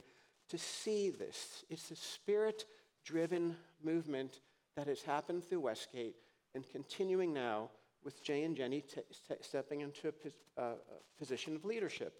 to 0.52 0.58
see 0.58 1.08
this. 1.08 1.64
It's 1.70 1.90
a 1.90 1.96
spirit 1.96 2.66
driven 3.06 3.56
movement 3.82 4.40
that 4.76 4.86
has 4.86 5.00
happened 5.00 5.48
through 5.48 5.60
Westgate 5.60 6.16
and 6.54 6.68
continuing 6.68 7.32
now 7.32 7.70
with 8.04 8.22
Jay 8.22 8.44
and 8.44 8.54
Jenny 8.54 8.82
t- 8.82 9.00
t- 9.28 9.34
stepping 9.40 9.80
into 9.80 10.12
uh, 10.58 10.62
a 10.62 11.18
position 11.18 11.56
of 11.56 11.64
leadership. 11.64 12.12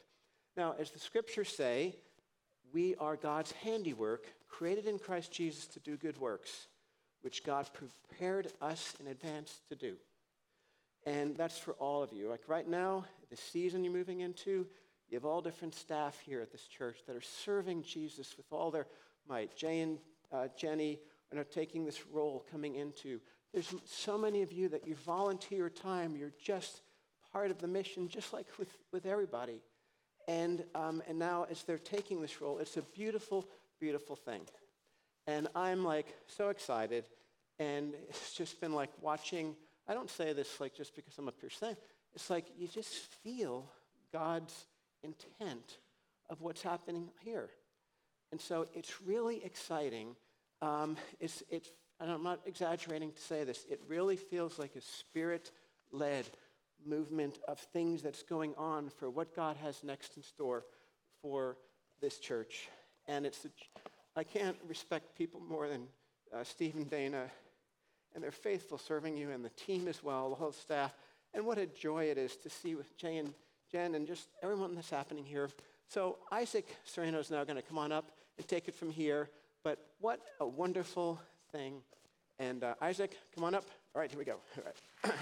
Now, 0.57 0.75
as 0.79 0.91
the 0.91 0.99
scriptures 0.99 1.51
say, 1.51 1.95
we 2.73 2.95
are 2.97 3.17
God's 3.17 3.53
handiwork, 3.53 4.25
created 4.49 4.87
in 4.87 4.99
Christ 4.99 5.31
Jesus 5.31 5.67
to 5.67 5.81
do 5.81 5.99
good 5.99 6.19
works, 6.19 6.69
which 7.21 7.45
God 7.45 7.69
prepared 7.75 8.51
us 8.63 8.95
in 8.99 9.09
advance 9.09 9.61
to 9.69 9.77
do. 9.77 9.97
And 11.05 11.37
that's 11.37 11.59
for 11.59 11.73
all 11.75 12.03
of 12.03 12.15
you. 12.15 12.31
Like 12.31 12.49
right 12.49 12.67
now, 12.67 13.05
the 13.29 13.37
season 13.37 13.85
you're 13.85 13.93
moving 13.93 14.21
into, 14.21 14.67
you 15.13 15.17
have 15.17 15.25
all 15.25 15.41
different 15.41 15.75
staff 15.75 16.19
here 16.25 16.41
at 16.41 16.51
this 16.51 16.67
church 16.67 16.99
that 17.07 17.15
are 17.15 17.21
serving 17.21 17.83
Jesus 17.83 18.37
with 18.37 18.47
all 18.51 18.71
their 18.71 18.87
might. 19.29 19.55
Jay 19.55 19.81
and 19.81 19.99
uh, 20.33 20.49
Jenny 20.57 20.99
are 21.37 21.45
taking 21.45 21.85
this 21.85 22.07
role 22.09 22.45
coming 22.51 22.75
into 22.75 23.21
there's 23.53 23.75
so 23.85 24.17
many 24.17 24.43
of 24.43 24.51
you 24.53 24.69
that 24.71 24.87
you 24.87 24.95
volunteer 24.95 25.69
time. 25.69 26.17
You're 26.17 26.33
just 26.43 26.81
part 27.33 27.51
of 27.51 27.59
the 27.59 27.69
mission, 27.69 28.09
just 28.09 28.33
like 28.33 28.47
with, 28.59 28.75
with 28.93 29.05
everybody. 29.05 29.61
And, 30.27 30.65
um, 30.75 31.03
and 31.07 31.19
now, 31.19 31.47
as 31.51 31.63
they're 31.65 31.79
taking 31.79 32.23
this 32.23 32.41
role, 32.41 32.59
it's 32.59 32.77
a 32.77 32.83
beautiful, 32.83 33.47
beautiful 33.79 34.17
thing. 34.17 34.43
And 35.27 35.49
I'm 35.55 35.85
like 35.85 36.07
so 36.27 36.49
excited. 36.49 37.05
And 37.59 37.95
it's 38.09 38.33
just 38.33 38.61
been 38.61 38.73
like 38.73 38.91
watching. 39.03 39.55
I 39.87 39.95
don't 39.95 40.11
say 40.11 40.33
this 40.33 40.61
like 40.61 40.75
just 40.75 40.97
because 40.97 41.19
I'm 41.19 41.29
up 41.29 41.39
here 41.41 41.51
saying. 41.51 41.77
It's 42.15 42.31
like 42.31 42.47
you 42.57 42.69
just 42.69 42.95
feel 43.23 43.71
God's 44.13 44.67
intent 45.03 45.79
of 46.31 46.41
what's 46.41 46.63
happening 46.63 47.11
here. 47.25 47.51
And 48.31 48.41
so 48.41 48.67
it's 48.75 49.03
really 49.03 49.45
exciting. 49.45 50.17
Um, 50.61 50.97
it's, 51.21 51.43
it's 51.51 51.69
and 52.01 52.11
I'm 52.11 52.23
not 52.23 52.41
exaggerating 52.47 53.13
to 53.13 53.21
say 53.21 53.45
this, 53.45 53.65
it 53.71 53.81
really 53.87 54.17
feels 54.17 54.59
like 54.59 54.75
a 54.75 54.81
spirit 54.81 55.53
led 55.93 56.27
movement 56.85 57.39
of 57.47 57.61
things 57.61 58.03
that's 58.03 58.25
going 58.25 58.55
on 58.57 58.89
for 58.89 59.09
what 59.09 59.37
God 59.37 59.57
has 59.59 59.85
next 59.85 60.17
in 60.17 60.23
store 60.23 60.65
for 61.21 61.57
this 62.01 62.19
church. 62.19 62.69
And 63.07 63.25
it's, 63.25 63.45
a, 63.45 63.49
I 64.17 64.25
can't 64.25 64.57
respect 64.67 65.17
people 65.17 65.41
more 65.41 65.69
than 65.69 65.87
uh, 66.35 66.43
Steve 66.43 66.75
and 66.75 66.91
Dana, 66.91 67.31
and 68.15 68.25
they're 68.25 68.33
faithful 68.33 68.79
serving 68.79 69.17
you, 69.17 69.31
and 69.31 69.45
the 69.45 69.51
team 69.51 69.87
as 69.87 70.03
well, 70.03 70.31
the 70.31 70.35
whole 70.35 70.53
staff. 70.53 70.93
And 71.35 71.47
what 71.47 71.59
a 71.59 71.67
joy 71.67 72.07
it 72.07 72.19
is 72.19 72.37
to 72.39 72.51
see 72.51 72.75
with 72.75 72.97
Jay 72.97 73.19
and 73.19 73.33
Jen 73.73 73.95
and 73.95 74.07
just 74.07 74.29
everyone 74.43 74.75
that's 74.75 74.91
happening 74.91 75.25
here. 75.25 75.49
So 75.89 76.19
Isaac 76.31 76.67
Serrano 76.85 77.19
is 77.19 77.31
now 77.31 77.43
going 77.45 77.57
to 77.57 77.63
come 77.63 77.79
on 77.79 77.91
up 77.91 78.13
and 78.37 78.47
take 78.47 78.69
it 78.69 78.75
from 78.75 78.91
here. 78.91 79.31
But 79.65 79.79
what 79.99 80.21
a 80.41 80.47
wonderful 80.47 81.19
thing 81.53 81.81
And 82.39 82.65
uh, 82.65 82.75
Isaac, 82.81 83.17
come 83.35 83.45
on 83.45 83.55
up. 83.55 83.65
All 83.95 84.01
right, 84.01 84.11
here 84.11 84.19
we 84.19 84.25
go. 84.25 84.37
All 84.57 84.65
right. 84.65 85.15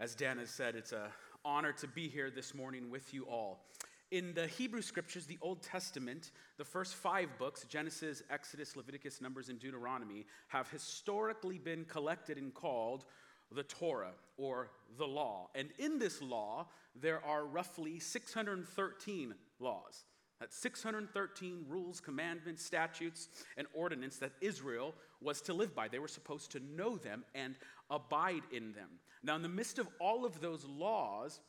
As 0.00 0.14
Dan 0.14 0.38
has 0.38 0.50
said, 0.50 0.74
it's 0.74 0.92
an 0.92 0.98
honor 1.44 1.72
to 1.72 1.88
be 1.88 2.08
here 2.08 2.30
this 2.30 2.54
morning 2.54 2.90
with 2.90 3.14
you 3.14 3.24
all. 3.24 3.64
In 4.10 4.34
the 4.34 4.46
Hebrew 4.46 4.82
scriptures, 4.82 5.26
the 5.26 5.38
Old 5.40 5.62
Testament, 5.62 6.30
the 6.56 6.64
first 6.64 6.94
five 6.94 7.28
books, 7.38 7.64
Genesis, 7.68 8.22
Exodus, 8.30 8.76
Leviticus, 8.76 9.20
Numbers, 9.20 9.48
and 9.48 9.58
Deuteronomy, 9.58 10.26
have 10.48 10.70
historically 10.70 11.58
been 11.58 11.84
collected 11.84 12.38
and 12.38 12.54
called 12.54 13.04
the 13.50 13.62
Torah 13.62 14.12
or 14.36 14.70
the 14.98 15.06
law. 15.06 15.48
And 15.54 15.70
in 15.78 15.98
this 15.98 16.20
law, 16.22 16.68
there 16.94 17.24
are 17.24 17.44
roughly 17.44 17.98
613 17.98 19.34
laws. 19.58 20.04
That's 20.40 20.56
613 20.58 21.64
rules, 21.68 22.00
commandments, 22.00 22.64
statutes, 22.64 23.28
and 23.56 23.66
ordinances 23.72 24.18
that 24.20 24.32
Israel 24.40 24.94
was 25.20 25.40
to 25.42 25.54
live 25.54 25.74
by. 25.74 25.88
They 25.88 25.98
were 25.98 26.08
supposed 26.08 26.50
to 26.52 26.60
know 26.60 26.96
them 26.96 27.24
and 27.34 27.54
abide 27.88 28.42
in 28.52 28.72
them. 28.72 28.90
Now, 29.22 29.36
in 29.36 29.42
the 29.42 29.48
midst 29.48 29.78
of 29.78 29.88
all 30.00 30.24
of 30.24 30.40
those 30.40 30.64
laws, 30.64 31.40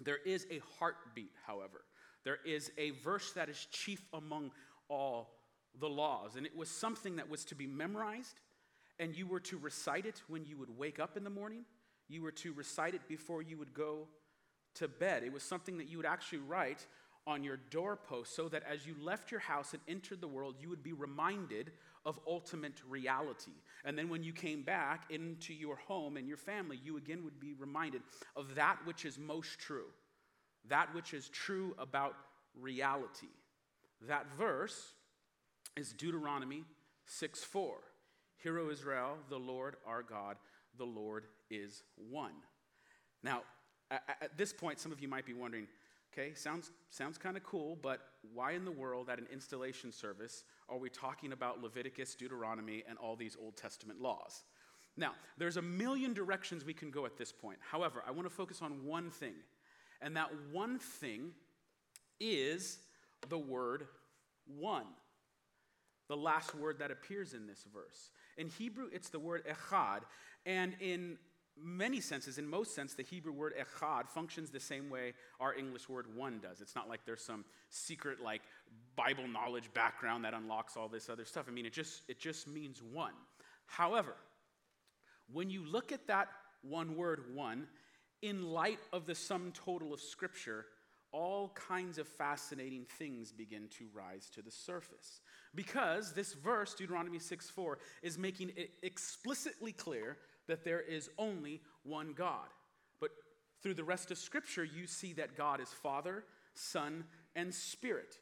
there 0.00 0.18
is 0.24 0.46
a 0.50 0.60
heartbeat, 0.78 1.32
however. 1.46 1.82
There 2.24 2.38
is 2.44 2.70
a 2.78 2.90
verse 2.90 3.32
that 3.32 3.48
is 3.48 3.66
chief 3.70 4.02
among 4.12 4.50
all 4.88 5.30
the 5.78 5.88
laws. 5.88 6.36
And 6.36 6.46
it 6.46 6.56
was 6.56 6.68
something 6.68 7.16
that 7.16 7.28
was 7.28 7.44
to 7.46 7.54
be 7.54 7.66
memorized, 7.66 8.40
and 8.98 9.16
you 9.16 9.26
were 9.26 9.40
to 9.40 9.58
recite 9.58 10.06
it 10.06 10.22
when 10.28 10.44
you 10.44 10.56
would 10.58 10.76
wake 10.76 10.98
up 10.98 11.16
in 11.16 11.24
the 11.24 11.30
morning. 11.30 11.64
You 12.08 12.22
were 12.22 12.32
to 12.32 12.52
recite 12.52 12.94
it 12.94 13.06
before 13.08 13.42
you 13.42 13.56
would 13.58 13.72
go 13.72 14.08
to 14.74 14.88
bed. 14.88 15.22
It 15.22 15.32
was 15.32 15.42
something 15.42 15.78
that 15.78 15.88
you 15.88 15.96
would 15.96 16.06
actually 16.06 16.38
write 16.38 16.86
on 17.26 17.44
your 17.44 17.58
doorpost 17.70 18.34
so 18.34 18.48
that 18.48 18.62
as 18.70 18.86
you 18.86 18.94
left 19.00 19.30
your 19.30 19.40
house 19.40 19.72
and 19.72 19.82
entered 19.88 20.20
the 20.20 20.28
world, 20.28 20.56
you 20.60 20.68
would 20.68 20.82
be 20.82 20.92
reminded 20.92 21.70
of 22.10 22.18
ultimate 22.26 22.74
reality. 22.88 23.52
And 23.84 23.96
then 23.96 24.08
when 24.08 24.24
you 24.24 24.32
came 24.32 24.62
back 24.62 25.04
into 25.10 25.54
your 25.54 25.76
home 25.76 26.16
and 26.16 26.26
your 26.26 26.36
family, 26.36 26.76
you 26.82 26.96
again 26.96 27.22
would 27.22 27.38
be 27.38 27.54
reminded 27.54 28.02
of 28.34 28.56
that 28.56 28.78
which 28.84 29.04
is 29.04 29.16
most 29.16 29.60
true, 29.60 29.86
that 30.68 30.92
which 30.92 31.14
is 31.14 31.28
true 31.28 31.72
about 31.78 32.16
reality. 32.60 33.28
That 34.08 34.26
verse 34.36 34.92
is 35.76 35.92
Deuteronomy 35.92 36.64
6 37.06 37.44
4. 37.44 37.76
Hear, 38.38 38.58
O 38.58 38.70
Israel, 38.70 39.18
the 39.28 39.38
Lord 39.38 39.76
our 39.86 40.02
God, 40.02 40.36
the 40.76 40.84
Lord 40.84 41.26
is 41.48 41.84
one. 42.10 42.34
Now, 43.22 43.42
at 43.92 44.36
this 44.36 44.52
point, 44.52 44.80
some 44.80 44.90
of 44.90 45.00
you 45.00 45.06
might 45.06 45.26
be 45.26 45.34
wondering, 45.34 45.68
Okay, 46.12 46.34
sounds, 46.34 46.72
sounds 46.90 47.18
kind 47.18 47.36
of 47.36 47.44
cool, 47.44 47.78
but 47.80 48.00
why 48.34 48.52
in 48.52 48.64
the 48.64 48.72
world 48.72 49.08
at 49.08 49.18
an 49.18 49.28
installation 49.32 49.92
service 49.92 50.44
are 50.70 50.78
we 50.78 50.88
talking 50.88 51.32
about 51.32 51.62
Leviticus, 51.62 52.14
Deuteronomy, 52.14 52.84
and 52.88 52.96
all 52.98 53.16
these 53.16 53.36
Old 53.40 53.56
Testament 53.56 54.00
laws? 54.00 54.44
Now, 54.96 55.12
there's 55.38 55.56
a 55.56 55.62
million 55.62 56.12
directions 56.12 56.64
we 56.64 56.74
can 56.74 56.90
go 56.90 57.06
at 57.06 57.16
this 57.16 57.32
point. 57.32 57.58
However, 57.60 58.02
I 58.06 58.10
want 58.10 58.28
to 58.28 58.34
focus 58.34 58.60
on 58.62 58.84
one 58.84 59.10
thing, 59.10 59.34
and 60.00 60.16
that 60.16 60.30
one 60.52 60.78
thing 60.78 61.32
is 62.18 62.78
the 63.28 63.38
word 63.38 63.86
one, 64.58 64.86
the 66.08 66.16
last 66.16 66.54
word 66.54 66.78
that 66.78 66.90
appears 66.90 67.34
in 67.34 67.46
this 67.46 67.64
verse. 67.72 68.10
In 68.36 68.48
Hebrew, 68.48 68.88
it's 68.92 69.10
the 69.10 69.18
word 69.18 69.44
echad, 69.46 70.00
and 70.46 70.74
in 70.80 71.18
many 71.62 72.00
senses, 72.00 72.38
in 72.38 72.48
most 72.48 72.74
sense, 72.74 72.94
the 72.94 73.02
Hebrew 73.02 73.32
word 73.32 73.54
echad 73.58 74.08
functions 74.08 74.50
the 74.50 74.60
same 74.60 74.90
way 74.90 75.14
our 75.40 75.54
English 75.54 75.88
word 75.88 76.06
one 76.14 76.40
does. 76.40 76.60
It's 76.60 76.74
not 76.74 76.88
like 76.88 77.04
there's 77.04 77.22
some 77.22 77.44
secret 77.68 78.20
like 78.22 78.42
Bible 78.96 79.28
knowledge 79.28 79.72
background 79.74 80.24
that 80.24 80.34
unlocks 80.34 80.76
all 80.76 80.88
this 80.88 81.08
other 81.08 81.24
stuff. 81.24 81.46
I 81.48 81.52
mean, 81.52 81.66
it 81.66 81.72
just 81.72 82.02
it 82.08 82.18
just 82.18 82.48
means 82.48 82.82
one. 82.82 83.14
However, 83.66 84.14
when 85.32 85.50
you 85.50 85.64
look 85.64 85.92
at 85.92 86.06
that 86.08 86.28
one 86.62 86.96
word 86.96 87.34
one, 87.34 87.66
in 88.22 88.42
light 88.42 88.80
of 88.92 89.06
the 89.06 89.14
sum 89.14 89.52
total 89.54 89.94
of 89.94 90.00
Scripture, 90.00 90.66
all 91.12 91.50
kinds 91.54 91.98
of 91.98 92.06
fascinating 92.06 92.86
things 92.98 93.32
begin 93.32 93.68
to 93.78 93.86
rise 93.92 94.30
to 94.30 94.42
the 94.42 94.50
surface. 94.50 95.20
Because 95.54 96.12
this 96.12 96.34
verse, 96.34 96.74
Deuteronomy 96.74 97.18
6 97.18 97.50
4, 97.50 97.78
is 98.02 98.18
making 98.18 98.52
it 98.56 98.70
explicitly 98.82 99.72
clear 99.72 100.16
that 100.48 100.64
there 100.64 100.80
is 100.80 101.10
only 101.18 101.60
one 101.82 102.12
God. 102.12 102.48
But 103.00 103.10
through 103.62 103.74
the 103.74 103.84
rest 103.84 104.10
of 104.10 104.18
Scripture, 104.18 104.64
you 104.64 104.86
see 104.86 105.12
that 105.14 105.36
God 105.36 105.60
is 105.60 105.68
Father, 105.68 106.24
Son, 106.54 107.04
and 107.34 107.54
Spirit. 107.54 108.18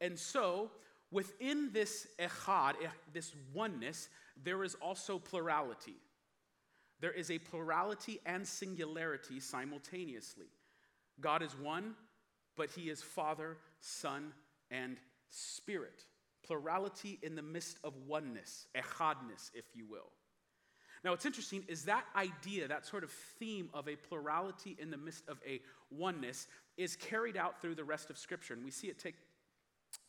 And 0.00 0.18
so, 0.18 0.70
within 1.10 1.70
this 1.72 2.06
echad, 2.18 2.74
eh, 2.82 2.88
this 3.12 3.34
oneness, 3.54 4.08
there 4.42 4.62
is 4.64 4.74
also 4.76 5.18
plurality. 5.18 5.96
There 7.00 7.12
is 7.12 7.30
a 7.30 7.38
plurality 7.38 8.20
and 8.24 8.46
singularity 8.46 9.40
simultaneously. 9.40 10.46
God 11.20 11.42
is 11.42 11.52
one, 11.58 11.94
but 12.56 12.70
He 12.70 12.90
is 12.90 13.02
Father, 13.02 13.58
Son, 13.80 14.32
and 14.70 14.96
Spirit. 15.28 16.04
Plurality 16.46 17.18
in 17.22 17.34
the 17.34 17.42
midst 17.42 17.78
of 17.84 17.94
oneness, 18.06 18.66
echadness, 18.74 19.50
if 19.54 19.64
you 19.74 19.86
will. 19.86 20.10
Now, 21.06 21.12
what's 21.12 21.24
interesting 21.24 21.62
is 21.68 21.84
that 21.84 22.04
idea, 22.16 22.66
that 22.66 22.84
sort 22.84 23.04
of 23.04 23.12
theme 23.38 23.70
of 23.72 23.86
a 23.86 23.94
plurality 23.94 24.76
in 24.80 24.90
the 24.90 24.96
midst 24.96 25.22
of 25.28 25.38
a 25.46 25.60
oneness, 25.88 26.48
is 26.76 26.96
carried 26.96 27.36
out 27.36 27.62
through 27.62 27.76
the 27.76 27.84
rest 27.84 28.10
of 28.10 28.18
Scripture. 28.18 28.54
And 28.54 28.64
we 28.64 28.72
see 28.72 28.88
it 28.88 28.98
take, 28.98 29.14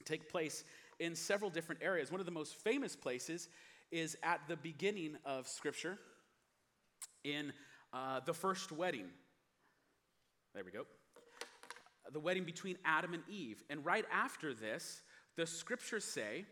take 0.05 0.27
place 0.27 0.63
in 0.99 1.13
several 1.13 1.51
different 1.51 1.83
areas. 1.83 2.12
One 2.12 2.19
of 2.19 2.25
the 2.25 2.31
most 2.31 2.55
famous 2.55 2.95
places 2.95 3.47
is 3.91 4.17
at 4.23 4.41
the 4.47 4.55
beginning 4.55 5.17
of 5.23 5.47
Scripture 5.47 5.99
in 7.23 7.53
uh, 7.93 8.21
the 8.21 8.33
first 8.33 8.71
wedding. 8.71 9.05
There 10.55 10.63
we 10.63 10.71
go. 10.71 10.88
The 12.12 12.19
wedding 12.19 12.43
between 12.43 12.75
Adam 12.86 13.13
and 13.13 13.21
Eve. 13.29 13.63
And 13.69 13.86
right 13.86 14.05
after 14.12 14.51
this, 14.51 15.03
the 15.36 15.45
scriptures 15.45 16.05
say, 16.05 16.45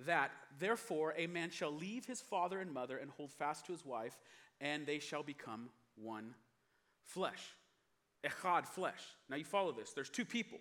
that 0.00 0.30
therefore 0.58 1.14
a 1.16 1.26
man 1.26 1.50
shall 1.50 1.72
leave 1.72 2.04
his 2.04 2.20
father 2.20 2.60
and 2.60 2.72
mother 2.72 2.96
and 2.98 3.10
hold 3.10 3.30
fast 3.32 3.66
to 3.66 3.72
his 3.72 3.84
wife, 3.84 4.16
and 4.60 4.86
they 4.86 4.98
shall 4.98 5.22
become 5.22 5.68
one 5.96 6.34
flesh. 7.02 7.42
Echad, 8.24 8.66
flesh. 8.66 9.02
Now 9.28 9.36
you 9.36 9.44
follow 9.44 9.72
this. 9.72 9.92
There's 9.92 10.08
two 10.08 10.24
people, 10.24 10.58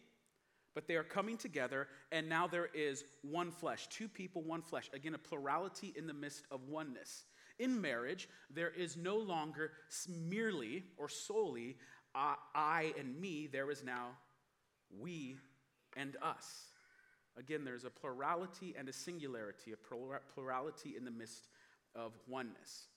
but 0.76 0.88
they 0.88 0.96
are 0.96 1.04
coming 1.04 1.38
together, 1.38 1.88
and 2.12 2.28
now 2.28 2.48
there 2.48 2.70
is 2.74 3.06
one 3.22 3.52
flesh. 3.52 3.88
Two 3.88 4.08
people, 4.08 4.42
one 4.42 4.62
flesh. 4.62 4.90
Again, 4.94 5.16
a 5.16 5.18
plurality 5.18 5.94
in 5.96 6.08
the 6.08 6.14
midst 6.14 6.46
of 6.52 6.68
oneness. 6.68 7.24
In 7.60 7.80
marriage, 7.80 8.28
there 8.50 8.72
is 8.72 8.98
no 8.98 9.18
longer 9.18 9.72
merely 10.10 10.84
or 10.98 11.08
solely 11.08 11.78
uh, 12.16 12.36
I 12.54 12.94
and 13.00 13.20
me, 13.20 13.48
there 13.48 13.72
is 13.72 13.84
now 13.84 14.10
we 15.00 15.38
and 15.96 16.16
us. 16.22 16.68
Again, 17.38 17.64
there's 17.64 17.84
a 17.84 17.90
plurality 17.90 18.76
and 18.78 18.88
a 18.88 18.94
singularity, 18.94 19.74
a 19.74 20.22
plurality 20.34 20.96
in 20.96 21.06
the 21.06 21.12
midst 21.12 21.48
of 21.96 22.14
oneness. 22.28 22.88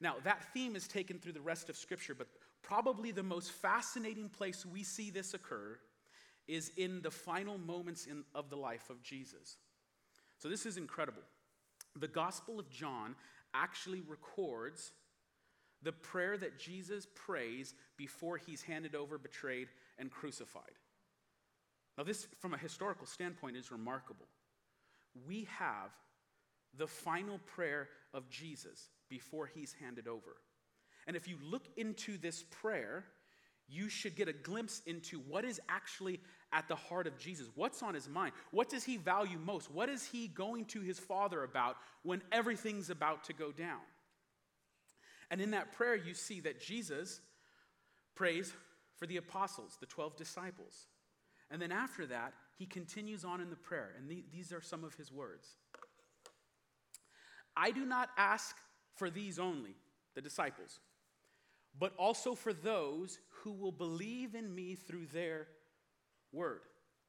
Now, 0.00 0.16
that 0.24 0.52
theme 0.52 0.76
is 0.76 0.88
taken 0.88 1.18
through 1.18 1.32
the 1.32 1.40
rest 1.40 1.68
of 1.68 1.76
Scripture, 1.76 2.14
but 2.14 2.26
probably 2.62 3.12
the 3.12 3.22
most 3.22 3.52
fascinating 3.52 4.28
place 4.28 4.66
we 4.66 4.82
see 4.82 5.10
this 5.10 5.34
occur 5.34 5.78
is 6.48 6.72
in 6.76 7.00
the 7.02 7.10
final 7.10 7.56
moments 7.56 8.06
in, 8.06 8.24
of 8.34 8.50
the 8.50 8.56
life 8.56 8.90
of 8.90 9.02
Jesus. 9.02 9.56
So, 10.38 10.48
this 10.48 10.66
is 10.66 10.76
incredible. 10.76 11.22
The 11.96 12.08
Gospel 12.08 12.58
of 12.58 12.68
John 12.70 13.14
actually 13.54 14.02
records 14.02 14.92
the 15.82 15.92
prayer 15.92 16.36
that 16.36 16.58
Jesus 16.58 17.06
prays 17.14 17.74
before 17.96 18.36
he's 18.36 18.62
handed 18.62 18.94
over, 18.94 19.18
betrayed, 19.18 19.68
and 19.98 20.10
crucified. 20.10 20.72
Now, 21.96 22.04
this, 22.04 22.26
from 22.40 22.54
a 22.54 22.58
historical 22.58 23.06
standpoint, 23.06 23.56
is 23.56 23.70
remarkable. 23.70 24.26
We 25.26 25.46
have 25.58 25.90
the 26.76 26.86
final 26.86 27.38
prayer 27.38 27.88
of 28.12 28.28
Jesus 28.28 28.88
before 29.08 29.46
he's 29.46 29.74
handed 29.80 30.08
over. 30.08 30.36
And 31.06 31.16
if 31.16 31.28
you 31.28 31.36
look 31.42 31.68
into 31.76 32.18
this 32.18 32.44
prayer, 32.50 33.04
you 33.68 33.88
should 33.88 34.16
get 34.16 34.28
a 34.28 34.32
glimpse 34.32 34.82
into 34.86 35.20
what 35.20 35.44
is 35.44 35.60
actually 35.68 36.20
at 36.52 36.68
the 36.68 36.74
heart 36.74 37.06
of 37.06 37.18
Jesus. 37.18 37.48
What's 37.54 37.82
on 37.82 37.94
his 37.94 38.08
mind? 38.08 38.32
What 38.50 38.68
does 38.68 38.84
he 38.84 38.96
value 38.96 39.38
most? 39.38 39.70
What 39.70 39.88
is 39.88 40.04
he 40.04 40.28
going 40.28 40.66
to 40.66 40.80
his 40.80 40.98
Father 40.98 41.44
about 41.44 41.76
when 42.02 42.22
everything's 42.32 42.90
about 42.90 43.24
to 43.24 43.32
go 43.32 43.52
down? 43.52 43.80
And 45.30 45.40
in 45.40 45.52
that 45.52 45.72
prayer, 45.72 45.96
you 45.96 46.14
see 46.14 46.40
that 46.40 46.60
Jesus 46.60 47.20
prays 48.14 48.52
for 48.96 49.06
the 49.06 49.16
apostles, 49.16 49.76
the 49.80 49.86
12 49.86 50.16
disciples. 50.16 50.86
And 51.50 51.60
then 51.60 51.72
after 51.72 52.06
that, 52.06 52.32
he 52.56 52.66
continues 52.66 53.24
on 53.24 53.40
in 53.40 53.50
the 53.50 53.56
prayer, 53.56 53.90
and 53.98 54.08
the, 54.08 54.24
these 54.32 54.52
are 54.52 54.60
some 54.60 54.84
of 54.84 54.94
his 54.94 55.12
words 55.12 55.56
I 57.56 57.70
do 57.70 57.84
not 57.84 58.10
ask 58.16 58.56
for 58.96 59.10
these 59.10 59.38
only, 59.38 59.74
the 60.14 60.20
disciples, 60.20 60.80
but 61.78 61.92
also 61.98 62.34
for 62.34 62.52
those 62.52 63.18
who 63.42 63.52
will 63.52 63.72
believe 63.72 64.34
in 64.34 64.54
me 64.54 64.74
through 64.74 65.06
their 65.06 65.46
word. 66.32 66.60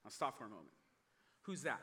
I'll 0.04 0.12
stop 0.12 0.38
for 0.38 0.45
a 0.45 0.50
moment. 0.50 0.67
Who's 1.43 1.63
that? 1.63 1.82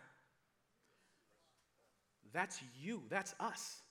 That's 2.32 2.60
you, 2.80 3.02
that's 3.08 3.34
us. 3.40 3.82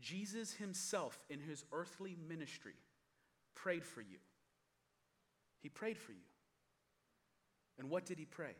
Jesus 0.00 0.52
himself, 0.52 1.18
in 1.28 1.40
his 1.40 1.64
earthly 1.72 2.16
ministry, 2.28 2.74
prayed 3.54 3.84
for 3.84 4.00
you. 4.00 4.18
He 5.60 5.68
prayed 5.68 5.98
for 5.98 6.12
you. 6.12 6.18
And 7.78 7.90
what 7.90 8.04
did 8.06 8.18
he 8.18 8.24
pray? 8.24 8.54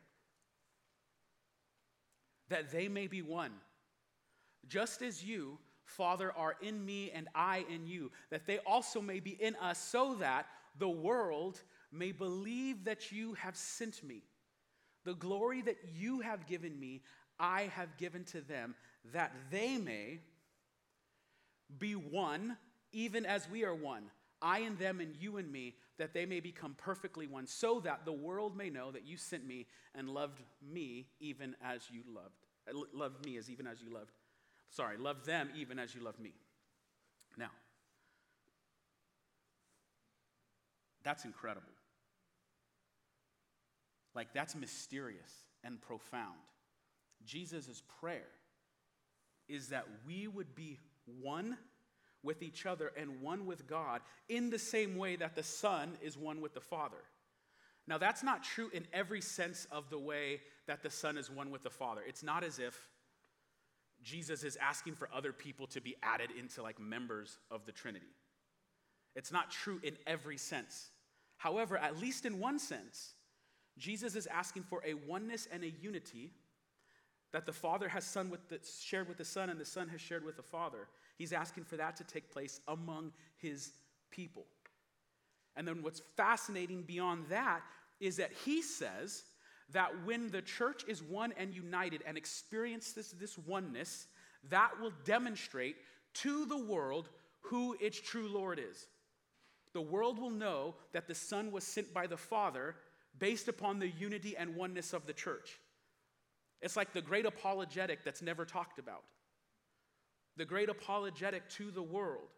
That 2.49 2.71
they 2.71 2.89
may 2.89 3.07
be 3.07 3.23
one. 3.23 3.53
Just 4.69 5.03
as 5.03 5.25
you, 5.25 5.59
Father, 5.85 6.33
are 6.33 6.57
in 6.61 6.85
me 6.85 7.11
and 7.11 7.29
I 7.35 7.65
in 7.71 7.87
you, 7.87 8.11
that 8.31 8.47
they 8.47 8.59
also 8.59 9.01
may 9.01 9.21
be 9.21 9.31
in 9.31 9.57
us, 9.57 9.79
so 9.79 10.15
that 10.17 10.47
the 10.79 10.89
world 10.89 11.61
may 11.91 12.13
believe 12.13 12.85
that 12.85 13.11
you 13.11 13.35
have 13.35 13.57
sent 13.57 14.03
me. 14.05 14.23
The 15.05 15.15
glory 15.15 15.63
that 15.63 15.79
you 15.97 16.21
have 16.21 16.47
given 16.47 16.79
me, 16.79 17.03
I 17.41 17.63
have 17.75 17.97
given 17.97 18.25
to 18.25 18.41
them, 18.41 18.75
that 19.13 19.33
they 19.51 19.79
may 19.79 20.21
be 21.79 21.95
one, 21.95 22.57
even 22.93 23.27
as 23.27 23.49
we 23.51 23.65
are 23.65 23.75
one. 23.75 24.05
I 24.41 24.61
and 24.61 24.79
them 24.79 25.01
and 25.01 25.15
you 25.17 25.37
and 25.37 25.51
me, 25.51 25.75
that 25.99 26.15
they 26.15 26.27
may 26.27 26.41
become 26.41 26.75
perfectly 26.79 27.27
one, 27.27 27.47
so 27.47 27.81
that 27.81 28.05
the 28.05 28.13
world 28.13 28.57
may 28.57 28.71
know 28.71 28.91
that 28.93 29.07
you 29.07 29.17
sent 29.17 29.47
me 29.47 29.67
and 29.95 30.09
loved 30.09 30.41
me 30.63 31.07
even 31.21 31.57
as 31.63 31.83
you 31.91 32.03
loved. 32.15 32.47
Uh, 32.69 32.79
loved 32.93 33.25
me 33.25 33.37
as 33.37 33.51
even 33.51 33.67
as 33.67 33.83
you 33.83 33.93
loved. 33.93 34.13
Sorry, 34.71 34.97
loved 34.97 35.27
them 35.27 35.49
even 35.57 35.79
as 35.79 35.95
you 35.95 36.03
loved 36.03 36.21
me. 36.21 36.33
Now, 37.37 37.51
that's 41.03 41.25
incredible. 41.25 41.67
Like, 44.15 44.33
that's 44.33 44.55
mysterious 44.55 45.33
and 45.65 45.81
profound. 45.81 46.37
Jesus' 47.25 47.83
prayer 48.01 48.29
is 49.49 49.69
that 49.69 49.87
we 50.07 50.29
would 50.29 50.55
be 50.55 50.79
one 51.21 51.57
with 52.23 52.43
each 52.43 52.67
other 52.67 52.93
and 52.97 53.21
one 53.21 53.47
with 53.47 53.67
God 53.67 54.01
in 54.29 54.51
the 54.51 54.59
same 54.59 54.97
way 54.97 55.17
that 55.17 55.35
the 55.35 55.43
Son 55.43 55.97
is 56.03 56.17
one 56.17 56.41
with 56.41 56.55
the 56.55 56.61
Father. 56.61 57.05
Now, 57.87 57.97
that's 57.97 58.23
not 58.23 58.45
true 58.45 58.71
in 58.73 58.87
every 58.93 59.21
sense 59.21 59.67
of 59.71 59.89
the 59.89 59.99
way 59.99 60.41
that 60.67 60.83
the 60.83 60.91
Son 60.91 61.17
is 61.17 61.31
one 61.31 61.51
with 61.51 61.63
the 61.63 61.71
Father. 61.71 62.03
It's 62.07 62.23
not 62.23 62.45
as 62.45 62.59
if 62.59 62.77
Jesus 64.03 64.45
is 64.45 64.57
asking 64.57 64.95
for 64.95 65.09
other 65.13 65.33
people 65.33 65.67
to 65.69 65.81
be 65.81 65.97
added 66.03 66.31
into 66.39 66.63
like 66.63 66.79
members 66.79 67.39
of 67.51 67.65
the 67.65 67.73
Trinity. 67.73 68.15
It's 69.17 69.33
not 69.33 69.51
true 69.51 69.81
in 69.83 69.97
every 70.07 70.37
sense. 70.37 70.91
However, 71.39 71.79
at 71.79 71.99
least 71.99 72.27
in 72.27 72.39
one 72.39 72.59
sense, 72.59 73.15
Jesus 73.79 74.17
is 74.17 74.27
asking 74.27 74.65
for 74.65 74.83
a 74.87 74.95
oneness 74.95 75.49
and 75.51 75.65
a 75.65 75.71
unity 75.71 76.33
that 77.33 77.47
the 77.47 77.53
Father 77.53 77.89
has 77.89 78.17
with 78.31 78.49
the, 78.49 78.59
shared 78.81 79.09
with 79.09 79.19
the 79.19 79.25
Son 79.25 79.51
and 79.51 79.61
the 79.61 79.65
Son 79.65 79.89
has 79.89 80.01
shared 80.01 80.25
with 80.25 80.37
the 80.37 80.43
Father. 80.43 80.89
He's 81.19 81.33
asking 81.33 81.65
for 81.65 81.77
that 81.77 81.97
to 81.97 82.05
take 82.05 82.31
place 82.31 82.61
among 82.69 83.13
his 83.37 83.73
people. 84.11 84.47
And 85.57 85.67
then 85.67 85.83
what's 85.83 86.01
fascinating 86.17 86.83
beyond 86.83 87.25
that 87.29 87.63
is 88.01 88.17
that 88.17 88.31
he 88.45 88.63
says 88.63 89.25
that 89.73 89.91
when 90.05 90.31
the 90.31 90.41
church 90.41 90.85
is 90.87 91.03
one 91.03 91.35
and 91.37 91.53
united 91.53 92.03
and 92.07 92.17
experiences 92.17 92.95
this, 92.95 93.11
this 93.11 93.39
oneness, 93.39 94.07
that 94.49 94.81
will 94.81 94.93
demonstrate 95.05 95.77
to 96.15 96.47
the 96.47 96.57
world 96.57 97.09
who 97.41 97.77
its 97.81 98.01
true 98.01 98.29
Lord 98.29 98.61
is. 98.61 98.87
The 99.73 99.81
world 99.81 100.19
will 100.19 100.31
know 100.31 100.77
that 100.93 101.09
the 101.09 101.15
Son 101.15 101.51
was 101.51 101.65
sent 101.65 101.93
by 101.93 102.07
the 102.07 102.17
Father 102.17 102.77
based 103.19 103.49
upon 103.49 103.81
the 103.81 103.89
unity 103.89 104.37
and 104.37 104.55
oneness 104.55 104.93
of 104.93 105.07
the 105.07 105.13
church. 105.13 105.59
It's 106.63 106.77
like 106.77 106.93
the 106.93 107.03
great 107.03 107.27
apologetic 107.27 108.05
that's 108.05 108.23
never 108.23 108.45
talked 108.45 108.79
about. 108.79 109.03
The 110.39 110.45
great 110.45 110.69
apologetic 110.69 111.49
to 111.51 111.71
the 111.73 111.83
world 111.83 112.29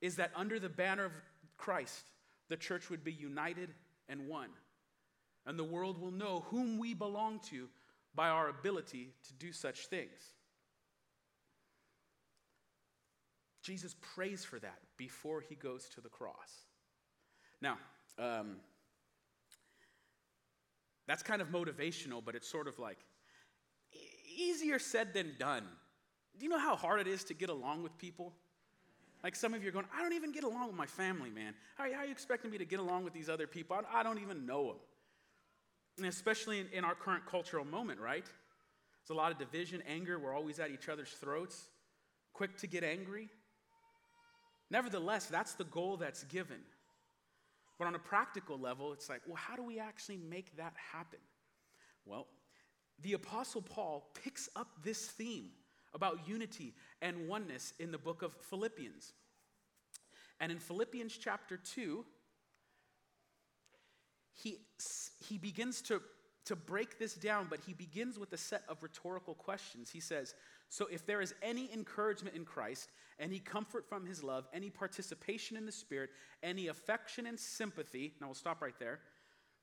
is 0.00 0.16
that 0.16 0.32
under 0.34 0.58
the 0.58 0.68
banner 0.68 1.04
of 1.04 1.12
Christ, 1.56 2.04
the 2.48 2.56
church 2.56 2.90
would 2.90 3.04
be 3.04 3.12
united 3.12 3.70
and 4.08 4.28
one. 4.28 4.50
And 5.46 5.58
the 5.58 5.64
world 5.64 6.00
will 6.00 6.10
know 6.10 6.44
whom 6.48 6.78
we 6.78 6.92
belong 6.92 7.38
to 7.50 7.68
by 8.14 8.28
our 8.28 8.48
ability 8.48 9.12
to 9.28 9.32
do 9.34 9.52
such 9.52 9.86
things. 9.86 10.34
Jesus 13.62 13.94
prays 14.14 14.44
for 14.44 14.58
that 14.58 14.78
before 14.96 15.40
he 15.40 15.54
goes 15.54 15.88
to 15.94 16.00
the 16.00 16.08
cross. 16.08 16.66
Now, 17.62 17.78
um, 18.18 18.56
that's 21.06 21.22
kind 21.22 21.40
of 21.40 21.48
motivational, 21.48 22.20
but 22.24 22.34
it's 22.34 22.48
sort 22.48 22.66
of 22.66 22.78
like 22.78 22.98
easier 24.36 24.78
said 24.78 25.14
than 25.14 25.36
done. 25.38 25.64
Do 26.38 26.44
you 26.44 26.50
know 26.50 26.58
how 26.58 26.76
hard 26.76 27.00
it 27.00 27.06
is 27.06 27.24
to 27.24 27.34
get 27.34 27.48
along 27.48 27.82
with 27.82 27.96
people? 27.98 28.32
Like 29.22 29.36
some 29.36 29.54
of 29.54 29.62
you 29.62 29.68
are 29.70 29.72
going, 29.72 29.86
I 29.96 30.02
don't 30.02 30.12
even 30.12 30.32
get 30.32 30.44
along 30.44 30.66
with 30.66 30.76
my 30.76 30.86
family, 30.86 31.30
man. 31.30 31.54
How, 31.76 31.90
how 31.92 32.00
are 32.00 32.04
you 32.04 32.10
expecting 32.10 32.50
me 32.50 32.58
to 32.58 32.66
get 32.66 32.78
along 32.78 33.04
with 33.04 33.14
these 33.14 33.28
other 33.28 33.46
people? 33.46 33.76
I, 33.76 34.00
I 34.00 34.02
don't 34.02 34.20
even 34.20 34.44
know 34.44 34.66
them. 34.66 34.76
And 35.96 36.06
especially 36.06 36.60
in, 36.60 36.66
in 36.72 36.84
our 36.84 36.94
current 36.94 37.24
cultural 37.24 37.64
moment, 37.64 38.00
right? 38.00 38.24
There's 38.24 39.10
a 39.10 39.14
lot 39.14 39.32
of 39.32 39.38
division, 39.38 39.82
anger. 39.88 40.18
We're 40.18 40.34
always 40.34 40.58
at 40.58 40.70
each 40.70 40.88
other's 40.88 41.08
throats, 41.08 41.68
quick 42.32 42.56
to 42.58 42.66
get 42.66 42.84
angry. 42.84 43.30
Nevertheless, 44.70 45.26
that's 45.26 45.54
the 45.54 45.64
goal 45.64 45.96
that's 45.96 46.24
given. 46.24 46.58
But 47.78 47.86
on 47.86 47.94
a 47.94 47.98
practical 47.98 48.58
level, 48.58 48.92
it's 48.92 49.08
like, 49.08 49.20
well, 49.26 49.36
how 49.36 49.56
do 49.56 49.62
we 49.62 49.78
actually 49.78 50.18
make 50.18 50.56
that 50.56 50.74
happen? 50.92 51.18
Well, 52.04 52.26
the 53.02 53.14
Apostle 53.14 53.62
Paul 53.62 54.10
picks 54.22 54.48
up 54.54 54.68
this 54.82 55.06
theme 55.06 55.50
about 55.94 56.28
unity 56.28 56.74
and 57.02 57.28
oneness 57.28 57.72
in 57.78 57.92
the 57.92 57.98
book 57.98 58.22
of 58.22 58.34
Philippians. 58.50 59.12
And 60.40 60.50
in 60.50 60.58
Philippians 60.58 61.16
chapter 61.16 61.56
2, 61.56 62.04
he, 64.34 64.58
he 65.20 65.38
begins 65.38 65.80
to, 65.82 66.02
to 66.46 66.56
break 66.56 66.98
this 66.98 67.14
down, 67.14 67.46
but 67.48 67.60
he 67.66 67.72
begins 67.72 68.18
with 68.18 68.32
a 68.32 68.36
set 68.36 68.62
of 68.68 68.82
rhetorical 68.82 69.34
questions. 69.34 69.90
He 69.90 70.00
says, 70.00 70.34
So 70.68 70.86
if 70.90 71.06
there 71.06 71.20
is 71.20 71.34
any 71.42 71.72
encouragement 71.72 72.34
in 72.34 72.44
Christ, 72.44 72.90
any 73.20 73.38
comfort 73.38 73.88
from 73.88 74.06
his 74.06 74.24
love, 74.24 74.48
any 74.52 74.70
participation 74.70 75.56
in 75.56 75.66
the 75.66 75.72
Spirit, 75.72 76.10
any 76.42 76.68
affection 76.68 77.26
and 77.26 77.38
sympathy. 77.38 78.14
Now 78.20 78.26
we'll 78.26 78.34
stop 78.34 78.60
right 78.60 78.78
there. 78.78 79.00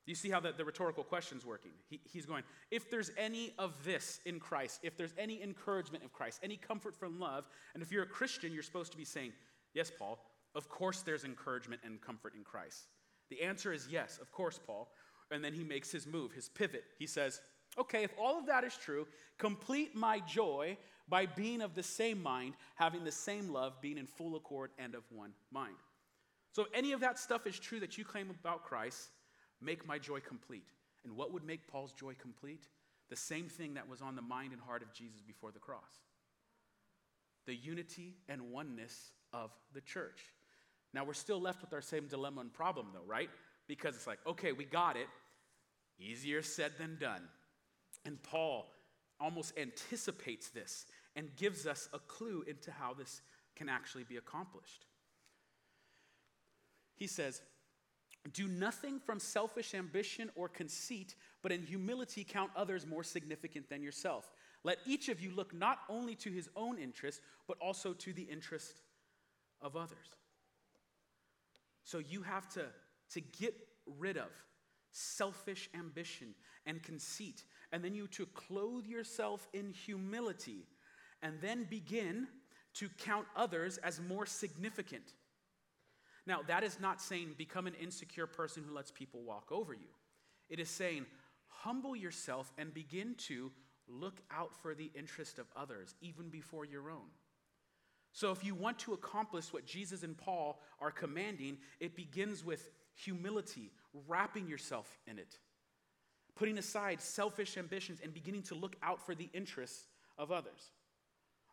You 0.04 0.14
see 0.14 0.30
how 0.30 0.40
the, 0.40 0.52
the 0.52 0.64
rhetorical 0.64 1.04
question's 1.04 1.46
working? 1.46 1.70
He, 1.88 2.00
he's 2.04 2.26
going, 2.26 2.42
if 2.70 2.90
there's 2.90 3.10
any 3.16 3.54
of 3.58 3.72
this 3.84 4.20
in 4.26 4.40
Christ, 4.40 4.80
if 4.82 4.96
there's 4.96 5.14
any 5.16 5.42
encouragement 5.42 6.04
of 6.04 6.12
Christ, 6.12 6.40
any 6.42 6.56
comfort 6.56 6.96
from 6.96 7.20
love, 7.20 7.44
and 7.74 7.82
if 7.82 7.92
you're 7.92 8.02
a 8.02 8.06
Christian, 8.06 8.52
you're 8.52 8.64
supposed 8.64 8.90
to 8.92 8.98
be 8.98 9.04
saying, 9.04 9.32
yes, 9.74 9.92
Paul, 9.96 10.18
of 10.54 10.68
course 10.68 11.02
there's 11.02 11.24
encouragement 11.24 11.82
and 11.84 12.00
comfort 12.00 12.34
in 12.34 12.42
Christ. 12.42 12.88
The 13.30 13.42
answer 13.42 13.72
is 13.72 13.88
yes, 13.90 14.18
of 14.20 14.32
course, 14.32 14.58
Paul. 14.64 14.90
And 15.30 15.42
then 15.42 15.54
he 15.54 15.64
makes 15.64 15.90
his 15.90 16.06
move, 16.06 16.32
his 16.32 16.48
pivot. 16.48 16.84
He 16.98 17.06
says, 17.06 17.40
okay, 17.78 18.02
if 18.02 18.12
all 18.20 18.38
of 18.38 18.46
that 18.46 18.64
is 18.64 18.76
true, 18.76 19.06
complete 19.38 19.94
my 19.94 20.18
joy 20.20 20.76
by 21.08 21.26
being 21.26 21.62
of 21.62 21.74
the 21.74 21.82
same 21.82 22.22
mind, 22.22 22.54
having 22.74 23.04
the 23.04 23.12
same 23.12 23.52
love, 23.52 23.80
being 23.80 23.98
in 23.98 24.06
full 24.06 24.36
accord 24.36 24.70
and 24.78 24.94
of 24.94 25.02
one 25.10 25.32
mind. 25.50 25.76
So, 26.52 26.62
if 26.62 26.68
any 26.74 26.92
of 26.92 27.00
that 27.00 27.18
stuff 27.18 27.46
is 27.46 27.58
true 27.58 27.80
that 27.80 27.96
you 27.96 28.04
claim 28.04 28.28
about 28.28 28.62
Christ, 28.62 29.08
make 29.62 29.86
my 29.86 29.98
joy 29.98 30.20
complete. 30.20 30.66
And 31.04 31.16
what 31.16 31.32
would 31.32 31.44
make 31.44 31.66
Paul's 31.66 31.92
joy 31.92 32.14
complete? 32.14 32.68
The 33.10 33.16
same 33.16 33.48
thing 33.48 33.74
that 33.74 33.88
was 33.88 34.00
on 34.00 34.16
the 34.16 34.22
mind 34.22 34.52
and 34.52 34.60
heart 34.60 34.82
of 34.82 34.92
Jesus 34.92 35.20
before 35.20 35.52
the 35.52 35.58
cross 35.58 36.00
the 37.46 37.54
unity 37.54 38.14
and 38.28 38.52
oneness 38.52 39.12
of 39.32 39.50
the 39.74 39.80
church. 39.80 40.20
Now, 40.94 41.04
we're 41.04 41.14
still 41.14 41.40
left 41.40 41.60
with 41.60 41.72
our 41.72 41.80
same 41.80 42.06
dilemma 42.06 42.40
and 42.40 42.52
problem, 42.52 42.88
though, 42.92 43.06
right? 43.06 43.30
Because 43.66 43.96
it's 43.96 44.06
like, 44.06 44.18
okay, 44.26 44.52
we 44.52 44.64
got 44.64 44.96
it. 44.96 45.08
Easier 45.98 46.42
said 46.42 46.72
than 46.78 46.96
done. 47.00 47.22
And 48.04 48.22
Paul 48.22 48.66
almost 49.20 49.56
anticipates 49.58 50.50
this 50.50 50.86
and 51.16 51.34
gives 51.36 51.66
us 51.66 51.88
a 51.92 51.98
clue 51.98 52.44
into 52.46 52.70
how 52.70 52.94
this 52.94 53.22
can 53.56 53.68
actually 53.68 54.04
be 54.04 54.16
accomplished. 54.16 54.86
He 56.96 57.06
says, 57.06 57.40
Do 58.32 58.46
nothing 58.46 59.00
from 59.00 59.18
selfish 59.18 59.74
ambition 59.74 60.30
or 60.36 60.48
conceit, 60.48 61.16
but 61.42 61.50
in 61.50 61.62
humility 61.62 62.24
count 62.24 62.52
others 62.54 62.86
more 62.86 63.02
significant 63.02 63.68
than 63.68 63.82
yourself. 63.82 64.30
Let 64.62 64.78
each 64.86 65.08
of 65.08 65.20
you 65.20 65.32
look 65.32 65.52
not 65.52 65.80
only 65.88 66.14
to 66.16 66.30
his 66.30 66.48
own 66.54 66.78
interest, 66.78 67.20
but 67.48 67.56
also 67.60 67.92
to 67.94 68.12
the 68.12 68.22
interest 68.22 68.82
of 69.60 69.76
others. 69.76 70.16
So 71.84 71.98
you 71.98 72.22
have 72.22 72.48
to, 72.50 72.66
to 73.10 73.20
get 73.20 73.54
rid 73.98 74.16
of 74.16 74.30
selfish 74.92 75.68
ambition 75.74 76.34
and 76.64 76.80
conceit, 76.82 77.42
and 77.72 77.82
then 77.82 77.94
you 77.94 78.06
to 78.08 78.26
clothe 78.26 78.86
yourself 78.86 79.48
in 79.52 79.72
humility 79.72 80.66
and 81.22 81.40
then 81.40 81.64
begin 81.68 82.28
to 82.74 82.88
count 82.98 83.26
others 83.36 83.78
as 83.78 84.00
more 84.00 84.26
significant. 84.26 85.14
Now, 86.26 86.40
that 86.46 86.62
is 86.62 86.78
not 86.80 87.00
saying 87.00 87.34
become 87.36 87.66
an 87.66 87.74
insecure 87.74 88.26
person 88.26 88.62
who 88.66 88.74
lets 88.74 88.90
people 88.90 89.22
walk 89.22 89.50
over 89.50 89.74
you. 89.74 89.88
It 90.48 90.60
is 90.60 90.68
saying 90.68 91.06
humble 91.48 91.96
yourself 91.96 92.52
and 92.58 92.72
begin 92.72 93.14
to 93.26 93.50
look 93.88 94.20
out 94.30 94.54
for 94.62 94.74
the 94.74 94.90
interest 94.94 95.38
of 95.38 95.46
others, 95.56 95.94
even 96.00 96.28
before 96.28 96.64
your 96.64 96.90
own. 96.90 97.08
So, 98.12 98.30
if 98.30 98.44
you 98.44 98.54
want 98.54 98.78
to 98.80 98.92
accomplish 98.92 99.52
what 99.52 99.64
Jesus 99.64 100.02
and 100.02 100.16
Paul 100.16 100.60
are 100.80 100.90
commanding, 100.90 101.58
it 101.80 101.96
begins 101.96 102.44
with 102.44 102.70
humility, 102.94 103.72
wrapping 104.06 104.46
yourself 104.46 104.98
in 105.06 105.18
it, 105.18 105.38
putting 106.36 106.58
aside 106.58 107.00
selfish 107.00 107.56
ambitions, 107.56 108.00
and 108.02 108.12
beginning 108.12 108.42
to 108.42 108.54
look 108.54 108.76
out 108.82 109.04
for 109.04 109.14
the 109.14 109.30
interests 109.32 109.86
of 110.18 110.30
others. 110.30 110.70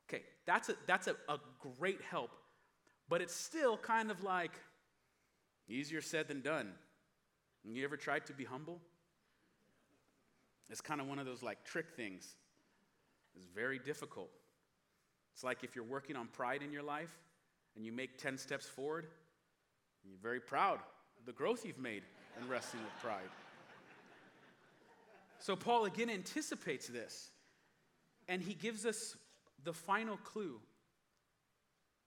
Okay, 0.10 0.24
that's 0.46 0.70
a, 0.70 0.76
that's 0.86 1.08
a, 1.08 1.16
a 1.30 1.40
great 1.78 2.02
help, 2.02 2.32
but 3.10 3.22
it's 3.22 3.36
still 3.36 3.76
kind 3.76 4.12
of 4.12 4.24
like 4.24 4.52
easier 5.68 6.02
said 6.02 6.28
than 6.28 6.42
done. 6.42 6.72
You 7.66 7.84
ever 7.84 7.98
tried 7.98 8.26
to 8.28 8.34
be 8.34 8.46
humble? 8.46 8.80
It's 10.70 10.82
kind 10.82 11.02
of 11.02 11.08
one 11.08 11.20
of 11.20 11.26
those 11.26 11.44
like 11.44 11.64
trick 11.66 11.92
things. 11.96 12.36
It's 13.36 13.46
very 13.46 13.80
difficult. 13.80 14.30
It's 15.34 15.44
like 15.44 15.64
if 15.64 15.76
you're 15.76 15.86
working 15.86 16.16
on 16.16 16.28
pride 16.28 16.62
in 16.64 16.72
your 16.72 16.84
life 16.84 17.14
and 17.76 17.86
you 17.86 17.92
make 17.92 18.18
10 18.18 18.38
steps 18.38 18.66
forward, 18.66 19.08
you're 20.04 20.18
very 20.22 20.40
proud 20.40 20.80
of 21.20 21.26
the 21.26 21.34
growth 21.34 21.66
you've 21.66 21.80
made 21.80 22.04
in 22.40 22.48
wrestling 22.48 22.84
with 22.84 23.02
pride. 23.02 23.30
So 25.40 25.56
Paul 25.56 25.86
again 25.86 26.10
anticipates 26.10 26.88
this, 26.88 27.30
and 28.28 28.42
he 28.42 28.54
gives 28.54 28.86
us 28.86 29.16
the 29.64 29.74
final 29.74 30.18
clue 30.18 30.60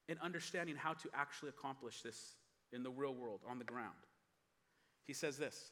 in 0.09 0.19
understanding 0.23 0.77
how 0.77 0.93
to 0.95 1.09
actually 1.15 1.51
accomplish 1.51 2.03
this 2.03 2.37
in 2.73 2.83
the 2.83 2.91
real 2.91 3.15
world, 3.15 3.41
on 3.49 3.59
the 3.59 3.65
ground. 3.65 3.95
He 5.05 5.13
says 5.13 5.37
this 5.37 5.71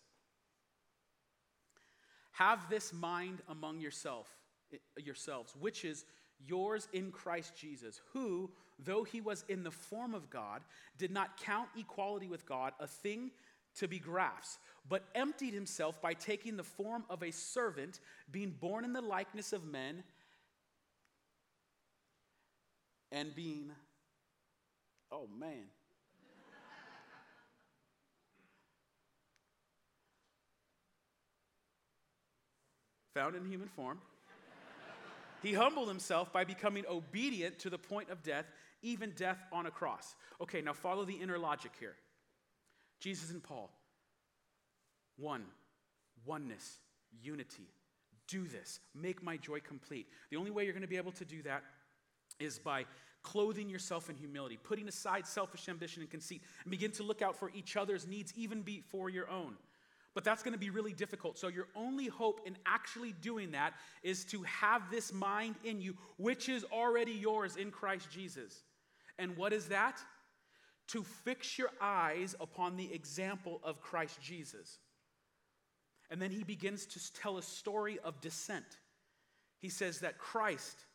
Have 2.33 2.69
this 2.69 2.93
mind 2.93 3.43
among 3.49 3.81
yourself, 3.81 4.29
yourselves, 4.97 5.55
which 5.59 5.85
is 5.85 6.05
yours 6.47 6.89
in 6.93 7.11
Christ 7.11 7.55
Jesus, 7.57 8.01
who, 8.13 8.51
though 8.79 9.05
he 9.05 9.21
was 9.21 9.45
in 9.49 9.63
the 9.63 9.71
form 9.71 10.15
of 10.15 10.31
God, 10.31 10.63
did 10.99 11.11
not 11.11 11.41
count 11.41 11.69
equality 11.77 12.29
with 12.29 12.47
God 12.47 12.73
a 12.81 12.87
thing 12.87 13.31
to 13.77 13.87
be 13.87 13.99
grasped, 13.99 14.59
but 14.89 15.05
emptied 15.15 15.55
himself 15.55 16.01
by 16.01 16.15
taking 16.15 16.57
the 16.57 16.65
form 16.65 17.05
of 17.09 17.23
a 17.23 17.31
servant, 17.31 18.01
being 18.31 18.51
born 18.51 18.85
in 18.85 18.93
the 18.93 19.01
likeness 19.01 19.53
of 19.53 19.65
men, 19.65 20.03
and 23.13 23.35
being, 23.35 23.71
oh 25.13 25.29
man. 25.39 25.67
Found 33.15 33.35
in 33.35 33.45
human 33.45 33.69
form 33.69 33.99
he 35.43 35.53
humbled 35.53 35.89
himself 35.89 36.33
by 36.33 36.45
becoming 36.45 36.85
obedient 36.89 37.59
to 37.61 37.71
the 37.71 37.79
point 37.79 38.11
of 38.11 38.23
death, 38.23 38.47
even 38.83 39.13
death 39.17 39.39
on 39.53 39.67
a 39.67 39.71
cross. 39.71 40.15
Okay, 40.41 40.61
now 40.61 40.73
follow 40.73 41.05
the 41.05 41.15
inner 41.15 41.39
logic 41.39 41.73
here. 41.79 41.97
Jesus 43.01 43.31
and 43.31 43.43
Paul. 43.43 43.71
One, 45.17 45.45
oneness, 46.27 46.79
unity. 47.23 47.69
Do 48.29 48.47
this. 48.47 48.81
Make 48.95 49.23
my 49.23 49.37
joy 49.37 49.61
complete. 49.61 50.07
The 50.31 50.37
only 50.37 50.51
way 50.51 50.65
you're 50.65 50.73
going 50.73 50.83
to 50.83 50.89
be 50.89 50.97
able 50.97 51.13
to 51.13 51.25
do 51.25 51.43
that 51.43 51.63
is 52.39 52.59
by 52.59 52.85
clothing 53.23 53.69
yourself 53.69 54.09
in 54.09 54.17
humility, 54.17 54.59
putting 54.63 54.89
aside 54.89 55.27
selfish 55.27 55.69
ambition 55.69 56.03
and 56.03 56.11
conceit, 56.11 56.43
and 56.65 56.71
begin 56.71 56.91
to 56.93 57.03
look 57.03 57.23
out 57.23 57.37
for 57.37 57.51
each 57.55 57.77
other's 57.77 58.07
needs, 58.07 58.33
even 58.37 58.63
before 58.63 59.11
your 59.11 59.29
own. 59.31 59.55
But 60.15 60.25
that's 60.25 60.43
going 60.43 60.55
to 60.55 60.59
be 60.59 60.71
really 60.71 60.93
difficult. 60.93 61.39
So, 61.39 61.49
your 61.49 61.69
only 61.77 62.09
hope 62.09 62.41
in 62.45 62.57
actually 62.67 63.13
doing 63.13 63.53
that 63.53 63.75
is 64.03 64.25
to 64.27 64.43
have 64.43 64.91
this 64.91 65.13
mind 65.13 65.55
in 65.65 65.81
you, 65.81 65.97
which 66.17 66.49
is 66.49 66.65
already 66.73 67.13
yours 67.13 67.57
in 67.57 67.71
Christ 67.71 68.11
Jesus. 68.11 68.65
And 69.19 69.37
what 69.37 69.53
is 69.53 69.67
that? 69.67 70.01
To 70.89 71.05
fix 71.05 71.59
your 71.59 71.71
eyes 71.81 72.35
upon 72.41 72.77
the 72.77 72.93
example 72.93 73.61
of 73.63 73.81
Christ 73.81 74.21
Jesus. 74.21 74.79
And 76.11 76.21
then 76.21 76.33
he 76.33 76.43
begins 76.43 76.87
to 76.87 77.13
tell 77.13 77.39
a 77.39 77.43
story 77.43 77.99
of 78.03 78.21
descent. 78.21 78.65
He 79.61 79.69
says 79.69 80.01
that 80.01 80.19
Christ, 80.19 80.87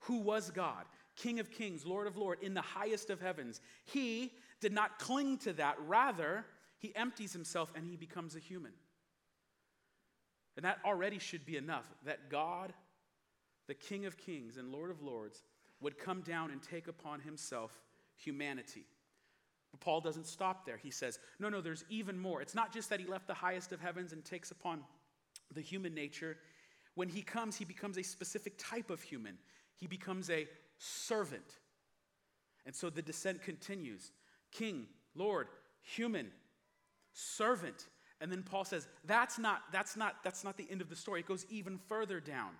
who 0.00 0.18
was 0.18 0.50
God, 0.50 0.84
King 1.20 1.38
of 1.38 1.50
kings, 1.50 1.84
Lord 1.84 2.06
of 2.06 2.16
lords, 2.16 2.42
in 2.42 2.54
the 2.54 2.62
highest 2.62 3.10
of 3.10 3.20
heavens, 3.20 3.60
he 3.84 4.32
did 4.60 4.72
not 4.72 4.98
cling 4.98 5.36
to 5.38 5.52
that. 5.54 5.76
Rather, 5.86 6.46
he 6.78 6.96
empties 6.96 7.32
himself 7.32 7.70
and 7.74 7.84
he 7.84 7.96
becomes 7.96 8.36
a 8.36 8.38
human. 8.38 8.72
And 10.56 10.64
that 10.64 10.78
already 10.82 11.18
should 11.18 11.44
be 11.44 11.58
enough 11.58 11.86
that 12.06 12.30
God, 12.30 12.72
the 13.66 13.74
King 13.74 14.06
of 14.06 14.16
Kings 14.16 14.56
and 14.56 14.72
Lord 14.72 14.90
of 14.90 15.02
Lords, 15.02 15.42
would 15.82 15.98
come 15.98 16.22
down 16.22 16.50
and 16.50 16.62
take 16.62 16.88
upon 16.88 17.20
himself 17.20 17.78
humanity. 18.16 18.86
But 19.72 19.80
Paul 19.80 20.00
doesn't 20.00 20.26
stop 20.26 20.64
there. 20.64 20.78
He 20.78 20.90
says, 20.90 21.18
no, 21.38 21.50
no, 21.50 21.60
there's 21.60 21.84
even 21.90 22.18
more. 22.18 22.40
It's 22.40 22.54
not 22.54 22.72
just 22.72 22.88
that 22.88 22.98
he 22.98 23.06
left 23.06 23.26
the 23.26 23.34
highest 23.34 23.72
of 23.72 23.80
heavens 23.80 24.12
and 24.14 24.24
takes 24.24 24.50
upon 24.50 24.84
the 25.54 25.60
human 25.60 25.94
nature. 25.94 26.38
When 26.94 27.08
he 27.08 27.20
comes, 27.20 27.56
he 27.56 27.66
becomes 27.66 27.98
a 27.98 28.02
specific 28.02 28.54
type 28.56 28.88
of 28.88 29.02
human, 29.02 29.36
he 29.76 29.86
becomes 29.86 30.30
a 30.30 30.46
servant. 30.80 31.58
And 32.66 32.74
so 32.74 32.90
the 32.90 33.02
descent 33.02 33.42
continues 33.42 34.10
King, 34.50 34.86
Lord, 35.14 35.46
human, 35.82 36.30
servant. 37.12 37.86
And 38.20 38.30
then 38.30 38.42
Paul 38.42 38.64
says, 38.64 38.88
that's 39.04 39.38
not, 39.38 39.62
that's 39.72 39.96
not, 39.96 40.16
that's 40.24 40.44
not 40.44 40.56
the 40.56 40.66
end 40.70 40.80
of 40.80 40.90
the 40.90 40.96
story. 40.96 41.20
It 41.20 41.26
goes 41.26 41.46
even 41.50 41.78
further 41.88 42.20
down. 42.20 42.50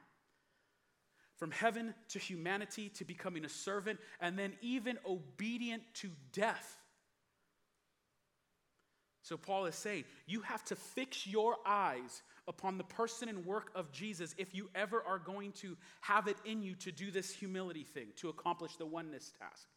From 1.37 1.51
heaven 1.51 1.95
to 2.11 2.19
humanity 2.19 2.91
to 2.91 3.05
becoming 3.05 3.45
a 3.45 3.49
servant, 3.49 3.99
and 4.21 4.39
then 4.39 4.53
even 4.61 4.99
obedient 5.07 5.83
to 5.95 6.11
death. 6.33 6.80
So 9.23 9.37
Paul 9.37 9.67
is 9.67 9.75
saying, 9.75 10.05
you 10.27 10.41
have 10.43 10.65
to 10.65 10.77
fix 10.77 11.27
your 11.27 11.57
eyes 11.67 12.23
upon 12.49 12.79
the 12.79 12.85
person 12.85 13.29
and 13.29 13.45
work 13.45 13.71
of 13.75 13.93
Jesus 13.93 14.35
if 14.39 14.55
you 14.55 14.71
ever 14.75 15.03
are 15.07 15.19
going 15.19 15.53
to 15.53 15.77
have 16.01 16.27
it 16.27 16.37
in 16.45 16.63
you 16.63 16.75
to 16.77 16.91
do 16.91 17.11
this 17.11 17.31
humility 17.31 17.85
thing, 17.85 18.09
to 18.17 18.31
accomplish 18.31 18.77
the 18.77 18.87
oneness 18.87 19.33
task. 19.39 19.69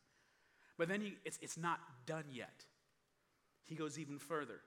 But 0.78 0.88
then 0.88 1.02
he, 1.02 1.18
it's, 1.26 1.38
it's 1.42 1.58
not 1.58 1.80
done 2.06 2.26
yet. 2.32 2.66
He 3.66 3.76
goes 3.76 4.00
even 4.00 4.18
further. 4.18 4.62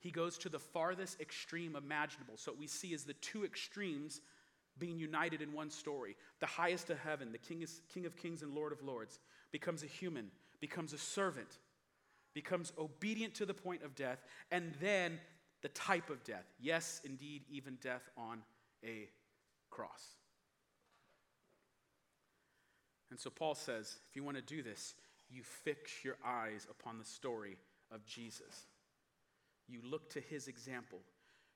He 0.00 0.10
goes 0.10 0.38
to 0.38 0.48
the 0.48 0.58
farthest 0.58 1.20
extreme 1.20 1.74
imaginable. 1.74 2.36
So, 2.36 2.52
what 2.52 2.60
we 2.60 2.66
see 2.66 2.92
is 2.92 3.04
the 3.04 3.14
two 3.14 3.44
extremes 3.44 4.20
being 4.78 4.98
united 4.98 5.42
in 5.42 5.52
one 5.52 5.70
story. 5.70 6.16
The 6.40 6.46
highest 6.46 6.90
of 6.90 6.98
heaven, 7.00 7.32
the 7.32 7.38
king, 7.38 7.62
is, 7.62 7.80
king 7.92 8.06
of 8.06 8.16
kings 8.16 8.42
and 8.42 8.54
Lord 8.54 8.72
of 8.72 8.82
lords, 8.82 9.18
becomes 9.50 9.82
a 9.82 9.86
human, 9.86 10.30
becomes 10.60 10.92
a 10.92 10.98
servant, 10.98 11.58
becomes 12.34 12.72
obedient 12.78 13.34
to 13.34 13.46
the 13.46 13.54
point 13.54 13.82
of 13.82 13.94
death, 13.94 14.18
and 14.50 14.74
then 14.80 15.18
the 15.62 15.68
type 15.68 16.10
of 16.10 16.22
death. 16.24 16.46
Yes, 16.60 17.00
indeed, 17.04 17.42
even 17.50 17.78
death 17.82 18.08
on 18.16 18.42
a 18.84 19.08
cross. 19.70 20.16
And 23.10 23.18
so 23.18 23.30
Paul 23.30 23.54
says 23.54 23.98
if 24.08 24.16
you 24.16 24.22
want 24.22 24.36
to 24.36 24.42
do 24.42 24.62
this, 24.62 24.94
you 25.30 25.42
fix 25.42 26.04
your 26.04 26.16
eyes 26.24 26.66
upon 26.70 26.98
the 26.98 27.04
story 27.04 27.56
of 27.90 28.04
Jesus. 28.04 28.66
You 29.66 29.80
look 29.84 30.10
to 30.10 30.20
his 30.20 30.48
example. 30.48 31.00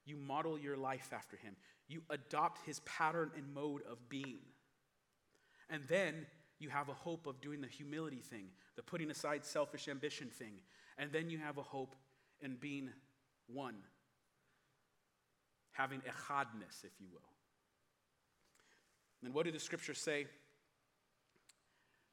You 0.04 0.16
model 0.16 0.58
your 0.58 0.76
life 0.76 1.10
after 1.12 1.36
him. 1.36 1.56
You 1.88 2.02
adopt 2.10 2.66
his 2.66 2.80
pattern 2.80 3.30
and 3.36 3.54
mode 3.54 3.82
of 3.90 4.08
being. 4.08 4.40
And 5.70 5.82
then 5.88 6.26
you 6.58 6.68
have 6.68 6.88
a 6.88 6.94
hope 6.94 7.26
of 7.26 7.40
doing 7.40 7.60
the 7.60 7.66
humility 7.66 8.20
thing, 8.20 8.46
the 8.76 8.82
putting 8.82 9.10
aside 9.10 9.44
selfish 9.44 9.88
ambition 9.88 10.28
thing. 10.28 10.60
And 10.98 11.12
then 11.12 11.30
you 11.30 11.38
have 11.38 11.58
a 11.58 11.62
hope 11.62 11.94
in 12.40 12.56
being 12.56 12.90
one, 13.46 13.76
having 15.72 16.00
echadness, 16.00 16.84
if 16.84 16.92
you 17.00 17.06
will. 17.10 17.20
And 19.24 19.34
what 19.34 19.46
do 19.46 19.52
the 19.52 19.60
scriptures 19.60 19.98
say? 19.98 20.26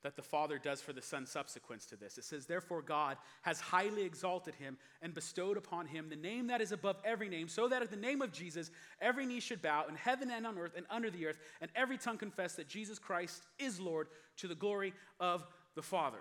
that 0.01 0.15
the 0.15 0.21
Father 0.21 0.57
does 0.57 0.81
for 0.81 0.93
the 0.93 1.01
Son 1.01 1.25
subsequent 1.25 1.81
to 1.89 1.97
this. 1.97 2.17
It 2.17 2.23
says, 2.23 2.45
Therefore, 2.45 2.81
God 2.81 3.17
has 3.41 3.59
highly 3.59 4.03
exalted 4.03 4.55
him 4.55 4.77
and 5.01 5.13
bestowed 5.13 5.57
upon 5.57 5.87
him 5.87 6.09
the 6.09 6.15
name 6.15 6.47
that 6.47 6.61
is 6.61 6.71
above 6.71 6.97
every 7.03 7.27
name, 7.27 7.47
so 7.47 7.67
that 7.67 7.81
at 7.81 7.91
the 7.91 7.97
name 7.97 8.21
of 8.21 8.31
Jesus, 8.31 8.71
every 9.01 9.25
knee 9.25 9.41
should 9.41 9.61
bow 9.61 9.85
in 9.89 9.95
heaven 9.95 10.31
and 10.31 10.47
on 10.47 10.57
earth 10.57 10.73
and 10.77 10.85
under 10.89 11.09
the 11.09 11.25
earth, 11.25 11.39
and 11.59 11.69
every 11.75 11.97
tongue 11.97 12.17
confess 12.17 12.53
that 12.53 12.69
Jesus 12.69 12.97
Christ 12.97 13.43
is 13.57 13.79
Lord 13.79 14.07
to 14.37 14.47
the 14.47 14.55
glory 14.55 14.93
of 15.19 15.45
the 15.75 15.83
Father. 15.83 16.19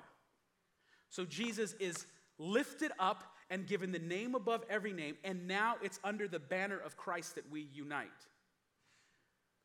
So 1.11 1.25
Jesus 1.25 1.75
is 1.75 2.07
lifted 2.39 2.93
up 2.99 3.25
and 3.51 3.67
given 3.67 3.93
the 3.93 3.99
name 3.99 4.35
above 4.35 4.65
every 4.69 4.93
name, 4.93 5.17
and 5.25 5.49
now 5.49 5.77
it's 5.83 5.99
under 6.05 6.29
the 6.29 6.39
banner 6.39 6.79
of 6.79 6.97
Christ 6.97 7.35
that 7.37 7.51
we 7.51 7.69
unite. 7.73 8.09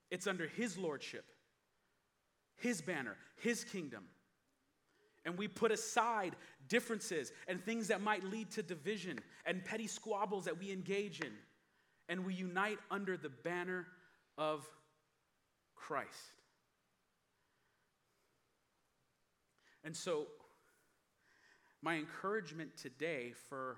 It's 0.09 0.27
under 0.27 0.47
his 0.47 0.77
lordship 0.77 1.25
his 2.63 2.81
banner, 2.81 3.17
His 3.35 3.63
kingdom. 3.63 4.05
and 5.25 5.37
we 5.37 5.47
put 5.47 5.71
aside 5.71 6.35
differences 6.67 7.31
and 7.47 7.63
things 7.63 7.87
that 7.87 8.01
might 8.01 8.25
lead 8.25 8.51
to 8.51 8.61
division 8.61 9.17
and 9.45 9.63
petty 9.63 9.87
squabbles 9.87 10.43
that 10.45 10.59
we 10.59 10.69
engage 10.69 11.21
in, 11.21 11.31
and 12.09 12.25
we 12.25 12.33
unite 12.33 12.79
under 12.91 13.15
the 13.15 13.29
banner 13.29 13.87
of 14.37 14.67
Christ. 15.75 16.35
And 19.85 19.95
so, 19.95 20.27
my 21.83 21.95
encouragement 21.95 22.77
today 22.77 23.33
for 23.49 23.77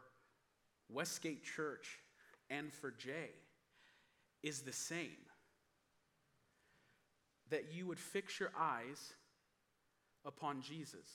Westgate 0.89 1.43
Church 1.43 1.97
and 2.51 2.71
for 2.71 2.91
Jay 2.91 3.31
is 4.43 4.61
the 4.61 4.71
same 4.71 5.09
that 7.49 7.73
you 7.73 7.87
would 7.87 7.99
fix 7.99 8.39
your 8.39 8.51
eyes 8.57 9.13
upon 10.23 10.61
Jesus 10.61 11.07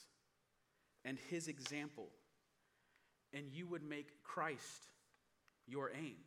and 1.05 1.17
his 1.29 1.47
example, 1.47 2.09
and 3.33 3.45
you 3.53 3.67
would 3.67 3.83
make 3.83 4.21
Christ 4.23 4.89
your 5.67 5.91
aim. 5.97 6.17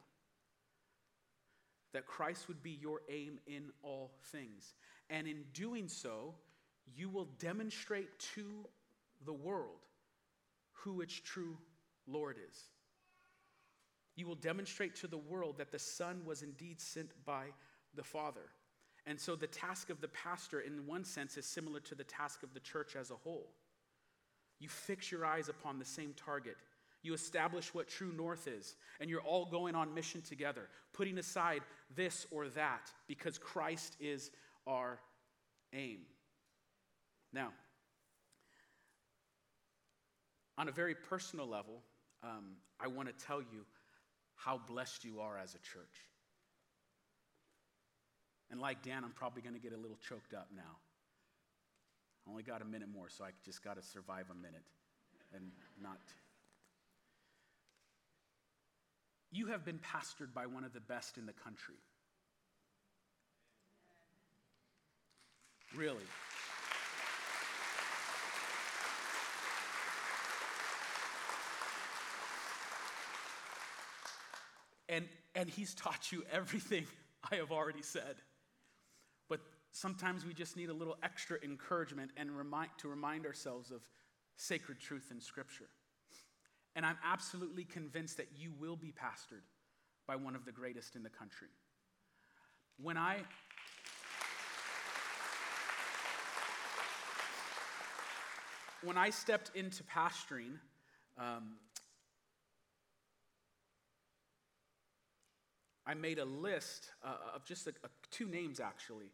That 1.92 2.07
Christ 2.07 2.48
would 2.48 2.62
be 2.62 2.79
your 2.81 3.03
aim 3.11 3.38
in 3.46 3.64
all 3.83 4.12
things. 4.33 4.72
And 5.11 5.29
in 5.29 5.44
doing 5.53 5.88
so, 5.88 6.35
you 6.96 7.11
will 7.11 7.29
demonstrate 7.38 8.18
to 8.35 8.66
the 9.27 9.33
world 9.33 9.85
who 10.74 11.00
its 11.00 11.14
true 11.14 11.56
Lord 12.06 12.37
is. 12.48 12.56
You 14.16 14.26
will 14.26 14.34
demonstrate 14.37 14.94
to 14.96 15.06
the 15.06 15.18
world 15.18 15.58
that 15.58 15.72
the 15.72 15.78
Son 15.78 16.22
was 16.24 16.42
indeed 16.42 16.80
sent 16.80 17.10
by 17.24 17.46
the 17.94 18.04
Father. 18.04 18.48
And 19.06 19.20
so 19.20 19.37
the 19.37 19.46
task 19.46 19.90
of 19.90 20.00
the 20.00 20.08
pastor, 20.08 20.60
in 20.60 20.87
one 20.87 21.04
sense, 21.04 21.37
is 21.37 21.46
similar 21.46 21.80
to 21.80 21.94
the 21.94 22.04
task 22.04 22.42
of 22.42 22.54
the 22.54 22.60
church 22.60 22.96
as 22.96 23.10
a 23.10 23.16
whole. 23.16 23.50
You 24.60 24.68
fix 24.68 25.10
your 25.10 25.26
eyes 25.26 25.48
upon 25.48 25.78
the 25.78 25.84
same 25.84 26.14
target. 26.16 26.56
You 27.02 27.12
establish 27.12 27.74
what 27.74 27.88
true 27.88 28.12
north 28.16 28.48
is, 28.48 28.76
and 28.98 29.10
you're 29.10 29.20
all 29.20 29.44
going 29.44 29.74
on 29.74 29.92
mission 29.92 30.22
together, 30.22 30.68
putting 30.94 31.18
aside 31.18 31.60
this 31.94 32.26
or 32.30 32.48
that 32.48 32.90
because 33.06 33.37
Christ 33.37 33.96
is 34.00 34.30
our 34.66 34.98
aim. 35.74 35.98
Now, 37.32 37.52
on 40.56 40.68
a 40.68 40.72
very 40.72 40.94
personal 40.94 41.46
level, 41.46 41.82
um, 42.22 42.56
I 42.80 42.88
want 42.88 43.08
to 43.08 43.24
tell 43.26 43.40
you 43.40 43.64
how 44.36 44.60
blessed 44.68 45.04
you 45.04 45.20
are 45.20 45.38
as 45.38 45.54
a 45.54 45.58
church. 45.58 46.08
And 48.50 48.60
like 48.60 48.82
Dan, 48.82 49.04
I'm 49.04 49.12
probably 49.12 49.42
going 49.42 49.54
to 49.54 49.60
get 49.60 49.72
a 49.72 49.76
little 49.76 49.98
choked 50.08 50.34
up 50.34 50.48
now. 50.54 50.78
I 52.26 52.30
only 52.30 52.42
got 52.42 52.62
a 52.62 52.64
minute 52.64 52.88
more, 52.92 53.08
so 53.08 53.24
I 53.24 53.30
just 53.44 53.62
got 53.62 53.76
to 53.76 53.82
survive 53.82 54.26
a 54.30 54.34
minute 54.34 54.64
and 55.34 55.50
not. 55.82 55.98
You 59.32 59.46
have 59.46 59.64
been 59.64 59.80
pastored 59.80 60.32
by 60.32 60.46
one 60.46 60.64
of 60.64 60.72
the 60.72 60.80
best 60.80 61.18
in 61.18 61.26
the 61.26 61.32
country. 61.32 61.74
Really. 65.76 66.04
And, 74.94 75.09
and 75.35 75.50
he's 75.50 75.74
taught 75.74 76.12
you 76.12 76.22
everything 76.30 76.87
I 77.33 77.37
have 77.37 77.50
already 77.50 77.83
said. 77.83 78.16
But 79.28 79.40
sometimes 79.72 80.24
we 80.24 80.35
just 80.35 80.57
need 80.57 80.68
a 80.68 80.72
little 80.72 80.96
extra 81.02 81.38
encouragement 81.42 82.12
and 82.16 82.30
remind, 82.30 82.70
to 82.78 82.88
remind 82.88 83.26
ourselves 83.26 83.72
of 83.72 83.83
sacred 84.37 84.78
truth 84.78 85.09
in 85.11 85.20
Scripture. 85.20 85.68
And 86.76 86.87
I'm 86.87 86.98
absolutely 87.04 87.64
convinced 87.64 88.18
that 88.18 88.28
you 88.37 88.52
will 88.61 88.76
be 88.76 88.92
pastored 88.92 89.42
by 90.07 90.14
one 90.16 90.37
of 90.37 90.44
the 90.44 90.52
greatest 90.52 90.94
in 90.94 91.02
the 91.02 91.11
country. 91.11 91.48
When 92.80 92.96
I 92.96 93.18
when 98.83 98.98
I 98.98 99.11
stepped 99.11 99.50
into 99.54 99.83
pastoring, 99.85 100.59
um, 101.16 101.57
I 105.87 105.94
made 105.94 106.18
a 106.18 106.25
list 106.25 106.90
uh, 107.05 107.16
of 107.35 107.44
just 107.44 107.66
a, 107.66 107.70
a, 107.85 107.88
two 108.11 108.27
names 108.27 108.61
actually 108.61 109.11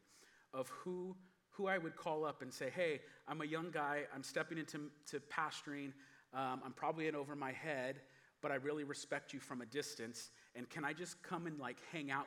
of 0.54 0.68
who, 0.68 1.16
who 1.50 1.66
I 1.66 1.78
would 1.78 1.96
call 1.96 2.24
up 2.24 2.42
and 2.42 2.52
say, 2.52 2.70
hey, 2.74 3.00
I'm 3.26 3.40
a 3.40 3.44
young 3.44 3.70
guy, 3.70 4.02
I'm 4.14 4.22
stepping 4.22 4.58
into 4.58 4.90
to 5.10 5.20
pastoring, 5.20 5.92
um, 6.32 6.60
I'm 6.64 6.72
probably 6.74 7.08
in 7.08 7.14
over 7.14 7.34
my 7.34 7.52
head, 7.52 8.00
but 8.40 8.50
I 8.50 8.56
really 8.56 8.84
respect 8.84 9.32
you 9.32 9.40
from 9.40 9.60
a 9.60 9.66
distance, 9.66 10.30
and 10.54 10.68
can 10.68 10.84
I 10.84 10.92
just 10.92 11.22
come 11.22 11.46
and 11.46 11.58
like 11.58 11.78
hang 11.92 12.10
out 12.10 12.26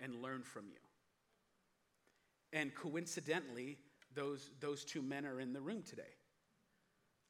and 0.00 0.22
learn 0.22 0.42
from 0.42 0.66
you? 0.66 0.78
And 2.52 2.74
coincidentally, 2.74 3.78
those, 4.14 4.50
those 4.60 4.84
two 4.84 5.02
men 5.02 5.24
are 5.24 5.40
in 5.40 5.52
the 5.52 5.60
room 5.60 5.82
today. 5.82 6.02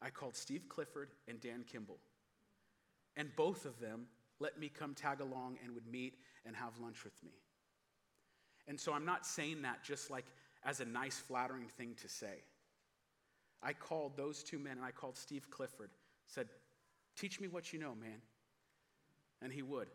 I 0.01 0.11
called 0.11 0.35
Steve 0.35 0.65
Clifford 0.69 1.11
and 1.29 1.41
Dan 1.41 1.65
Kimball. 1.71 1.99
And 3.17 3.35
both 3.37 3.67
of 3.67 3.79
them 3.79 4.07
let 4.43 4.59
me 4.59 4.69
come 4.69 4.95
tag 4.95 5.21
along 5.21 5.59
and 5.63 5.73
would 5.75 5.87
meet 5.87 6.15
and 6.45 6.57
have 6.57 6.79
lunch 6.79 7.05
with 7.05 7.15
me. 7.23 7.33
And 8.67 8.79
so 8.79 8.93
I'm 8.93 9.05
not 9.05 9.25
saying 9.25 9.63
that 9.63 9.83
just 9.85 10.11
like 10.11 10.27
as 10.65 10.81
a 10.81 10.85
nice, 10.85 11.19
flattering 11.19 11.69
thing 11.77 11.95
to 12.03 12.09
say. 12.09 12.43
I 13.63 13.73
called 13.73 14.17
those 14.17 14.43
two 14.43 14.59
men 14.59 14.73
and 14.73 14.85
I 14.85 14.91
called 14.91 15.17
Steve 15.17 15.49
Clifford, 15.51 15.91
said, 16.27 16.49
Teach 17.17 17.41
me 17.41 17.49
what 17.49 17.73
you 17.73 17.79
know, 17.79 17.95
man. 17.95 18.21
And 19.43 19.53
he 19.53 19.63
would. 19.63 19.89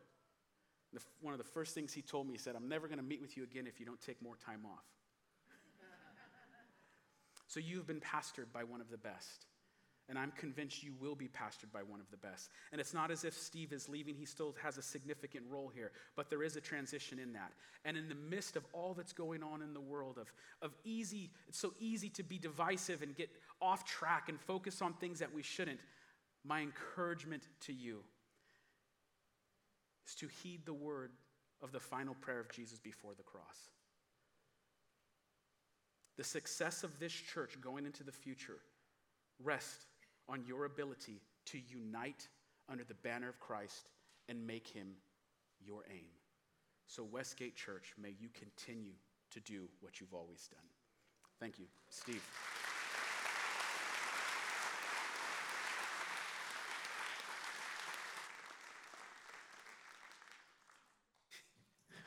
The, 0.94 1.00
one 1.22 1.34
of 1.34 1.38
the 1.40 1.46
first 1.46 1.74
things 1.74 1.94
he 1.94 2.02
told 2.02 2.28
me, 2.28 2.34
he 2.34 2.38
said, 2.38 2.56
I'm 2.56 2.70
never 2.70 2.88
going 2.88 3.00
to 3.00 3.04
meet 3.04 3.22
with 3.22 3.36
you 3.36 3.44
again 3.44 3.66
if 3.66 3.80
you 3.80 3.86
don't 3.86 4.00
take 4.00 4.22
more 4.22 4.36
time 4.36 4.62
off. 4.66 4.86
so 7.48 7.60
you've 7.60 7.88
been 7.88 8.00
pastored 8.00 8.52
by 8.54 8.64
one 8.64 8.82
of 8.82 8.90
the 8.90 8.98
best. 8.98 9.47
And 10.10 10.18
I'm 10.18 10.32
convinced 10.32 10.84
you 10.84 10.94
will 11.02 11.16
be 11.16 11.28
pastored 11.28 11.72
by 11.74 11.84
one 11.84 12.00
of 12.00 12.10
the 12.12 12.18
best. 12.18 12.50
And 12.72 12.80
it's 12.80 12.94
not 12.94 13.12
as 13.12 13.26
if 13.26 13.34
Steve 13.34 13.74
is 13.74 13.90
leaving, 13.90 14.16
he 14.16 14.26
still 14.26 14.56
has 14.64 14.78
a 14.78 14.82
significant 14.82 15.44
role 15.50 15.70
here, 15.74 15.92
but 16.16 16.30
there 16.30 16.44
is 16.44 16.56
a 16.56 16.62
transition 16.62 17.20
in 17.20 17.34
that. 17.34 17.52
And 17.84 17.98
in 17.98 18.08
the 18.08 18.16
midst 18.16 18.56
of 18.56 18.66
all 18.72 18.94
that's 18.94 19.12
going 19.12 19.44
on 19.44 19.62
in 19.62 19.74
the 19.74 19.82
world, 19.82 20.18
of, 20.18 20.32
of 20.62 20.74
easy, 20.86 21.32
it's 21.50 21.60
so 21.60 21.74
easy 21.80 22.10
to 22.12 22.24
be 22.24 22.38
divisive 22.38 23.02
and 23.02 23.16
get 23.16 23.30
off 23.62 23.84
track 23.84 24.30
and 24.30 24.40
focus 24.40 24.82
on 24.82 24.94
things 24.94 25.20
that 25.20 25.34
we 25.34 25.44
shouldn't. 25.44 25.80
My 26.46 26.62
encouragement 26.62 27.44
to 27.62 27.74
you 27.74 28.00
is 30.08 30.16
to 30.16 30.28
heed 30.42 30.66
the 30.66 30.74
word 30.74 31.12
of 31.62 31.74
the 31.74 31.80
final 31.80 32.16
prayer 32.16 32.40
of 32.40 32.50
Jesus 32.50 32.80
before 32.80 33.14
the 33.18 33.24
cross. 33.24 33.72
The 36.18 36.24
success 36.24 36.84
of 36.84 36.98
this 37.00 37.14
church 37.14 37.60
going 37.62 37.86
into 37.86 38.04
the 38.04 38.12
future 38.12 38.60
rests 39.44 39.86
on 40.30 40.44
your 40.46 40.66
ability 40.66 41.22
to 41.46 41.60
unite 41.70 42.28
under 42.70 42.84
the 42.84 42.94
banner 42.96 43.30
of 43.30 43.40
Christ 43.40 43.92
and 44.28 44.46
make 44.46 44.68
him 44.68 44.88
your 45.66 45.84
aim. 45.90 46.10
So, 46.88 47.04
Westgate 47.04 47.56
Church, 47.56 47.94
may 48.02 48.14
you 48.20 48.30
continue 48.34 48.94
to 49.32 49.40
do 49.40 49.68
what 49.82 50.00
you've 50.00 50.14
always 50.14 50.48
done. 50.48 50.60
Thank 51.40 51.60
you. 51.60 51.66
Steve. 51.90 52.24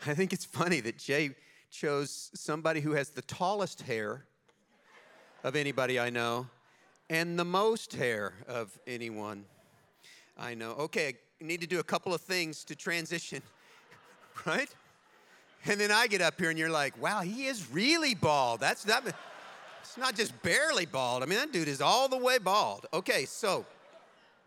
I 0.06 0.14
think 0.14 0.32
it's 0.32 0.46
funny 0.46 0.80
that 0.80 0.96
Jay 0.96 1.34
chose 1.70 2.30
somebody 2.34 2.80
who 2.80 2.92
has 2.92 3.10
the 3.10 3.22
tallest 3.22 3.82
hair 3.82 4.24
of 5.44 5.56
anybody 5.56 6.00
I 6.00 6.10
know 6.10 6.46
and 7.10 7.36
the 7.36 7.44
most 7.44 7.92
hair 7.92 8.32
of 8.46 8.78
anyone 8.86 9.44
I 10.38 10.54
know. 10.54 10.70
Okay, 10.78 11.16
I 11.42 11.44
need 11.44 11.60
to 11.60 11.66
do 11.66 11.80
a 11.80 11.82
couple 11.82 12.14
of 12.14 12.20
things 12.20 12.64
to 12.64 12.76
transition, 12.76 13.42
right? 14.46 14.70
And 15.66 15.78
then 15.78 15.90
I 15.90 16.06
get 16.06 16.22
up 16.22 16.40
here 16.40 16.48
and 16.48 16.58
you're 16.58 16.70
like, 16.70 17.00
wow, 17.02 17.20
he 17.20 17.46
is 17.46 17.68
really 17.70 18.14
bald. 18.14 18.60
That's 18.60 18.84
that. 18.84 19.04
It's 19.80 19.98
not 19.98 20.14
just 20.14 20.40
barely 20.42 20.86
bald. 20.86 21.22
I 21.22 21.26
mean, 21.26 21.38
that 21.38 21.52
dude 21.52 21.68
is 21.68 21.82
all 21.82 22.08
the 22.08 22.16
way 22.16 22.38
bald. 22.38 22.86
Okay, 22.94 23.24
so 23.24 23.66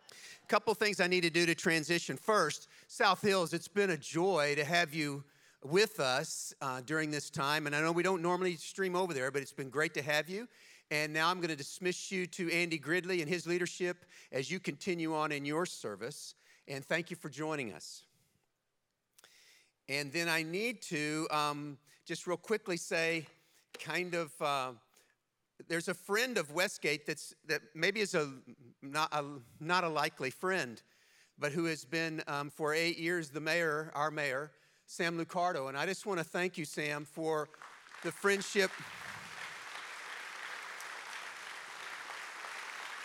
a 0.10 0.48
couple 0.48 0.74
things 0.74 1.02
I 1.02 1.08
need 1.08 1.22
to 1.22 1.30
do 1.30 1.46
to 1.46 1.54
transition. 1.54 2.16
First, 2.16 2.70
South 2.88 3.22
Hills, 3.22 3.54
it's 3.54 3.68
been 3.68 3.90
a 3.90 3.98
joy 3.98 4.54
to 4.56 4.64
have 4.64 4.94
you 4.94 5.24
with 5.64 6.00
us 6.00 6.54
uh, 6.62 6.82
during 6.86 7.12
this 7.12 7.30
time. 7.30 7.68
And 7.68 7.76
I 7.76 7.82
know 7.82 7.92
we 7.92 8.04
don't 8.04 8.22
normally 8.22 8.56
stream 8.56 8.96
over 8.96 9.14
there, 9.14 9.32
but 9.32 9.42
it's 9.42 9.54
been 9.54 9.70
great 9.70 9.94
to 9.96 10.02
have 10.02 10.30
you. 10.30 10.48
And 10.92 11.14
now 11.14 11.30
I'm 11.30 11.38
going 11.38 11.50
to 11.50 11.56
dismiss 11.56 12.12
you 12.12 12.28
to 12.28 12.52
Andy 12.52 12.78
Gridley 12.78 13.22
and 13.22 13.30
his 13.30 13.48
leadership 13.48 14.06
as 14.32 14.52
you 14.52 14.60
continue 14.60 15.16
on 15.16 15.32
in 15.32 15.46
your 15.46 15.66
service. 15.66 16.36
And 16.68 16.86
thank 16.86 17.10
you 17.10 17.18
for 17.18 17.30
joining 17.30 17.74
us. 17.74 18.04
And 19.90 20.12
then 20.12 20.30
I 20.30 20.44
need 20.44 20.82
to 20.84 21.28
um, 21.32 21.78
just 22.06 22.28
real 22.28 22.38
quickly 22.38 22.78
say, 22.78 23.28
kind 23.80 24.14
of 24.14 24.32
uh, 24.42 24.72
there's 25.68 25.88
a 25.88 25.94
friend 25.94 26.38
of 26.38 26.52
Westgate 26.52 27.06
that's 27.06 27.34
that 27.48 27.62
maybe 27.74 28.00
is 28.00 28.16
a 28.16 28.32
not 28.82 29.10
a 29.12 29.24
not 29.60 29.84
a 29.84 29.90
likely 29.90 30.30
friend, 30.30 30.82
but 31.38 31.52
who 31.52 31.66
has 31.66 31.86
been 31.86 32.22
um, 32.28 32.50
for 32.50 32.74
eight 32.74 32.98
years 32.98 33.30
the 33.30 33.42
mayor, 33.42 33.92
our 33.94 34.12
mayor, 34.12 34.52
Sam 34.86 35.18
Liccardo, 35.18 35.70
and 35.70 35.78
I 35.78 35.86
just 35.86 36.06
want 36.06 36.20
to 36.20 36.24
thank 36.24 36.58
you, 36.58 36.66
Sam, 36.66 37.06
for 37.06 37.50
the 38.04 38.12
friendship. 38.12 38.72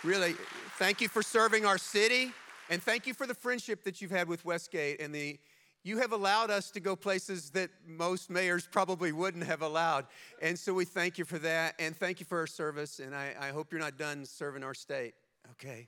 Really, 0.03 0.33
thank 0.77 1.01
you 1.01 1.09
for 1.09 1.21
serving 1.21 1.65
our 1.65 1.77
city, 1.77 2.31
and 2.69 2.81
thank 2.81 3.05
you 3.05 3.13
for 3.13 3.27
the 3.27 3.33
friendship 3.33 3.83
that 3.83 4.01
you've 4.01 4.11
had 4.11 4.29
with 4.29 4.45
Westgate 4.45 5.01
and 5.01 5.13
the 5.13 5.37
you 5.83 5.97
have 5.97 6.11
allowed 6.11 6.51
us 6.51 6.71
to 6.71 6.79
go 6.79 6.95
places 6.95 7.51
that 7.51 7.69
most 7.87 8.29
mayors 8.29 8.67
probably 8.69 9.11
wouldn't 9.11 9.45
have 9.45 9.61
allowed. 9.61 10.05
And 10.41 10.59
so 10.59 10.73
we 10.73 10.83
thank 10.83 11.17
you 11.17 11.23
for 11.23 11.39
that 11.39 11.75
and 11.79 11.95
thank 11.95 12.19
you 12.19 12.25
for 12.25 12.37
our 12.39 12.47
service. 12.47 12.99
And 12.99 13.15
I, 13.15 13.33
I 13.39 13.49
hope 13.49 13.71
you're 13.71 13.79
not 13.79 13.97
done 13.97 14.25
serving 14.25 14.63
our 14.63 14.73
state. 14.73 15.13
Okay. 15.51 15.87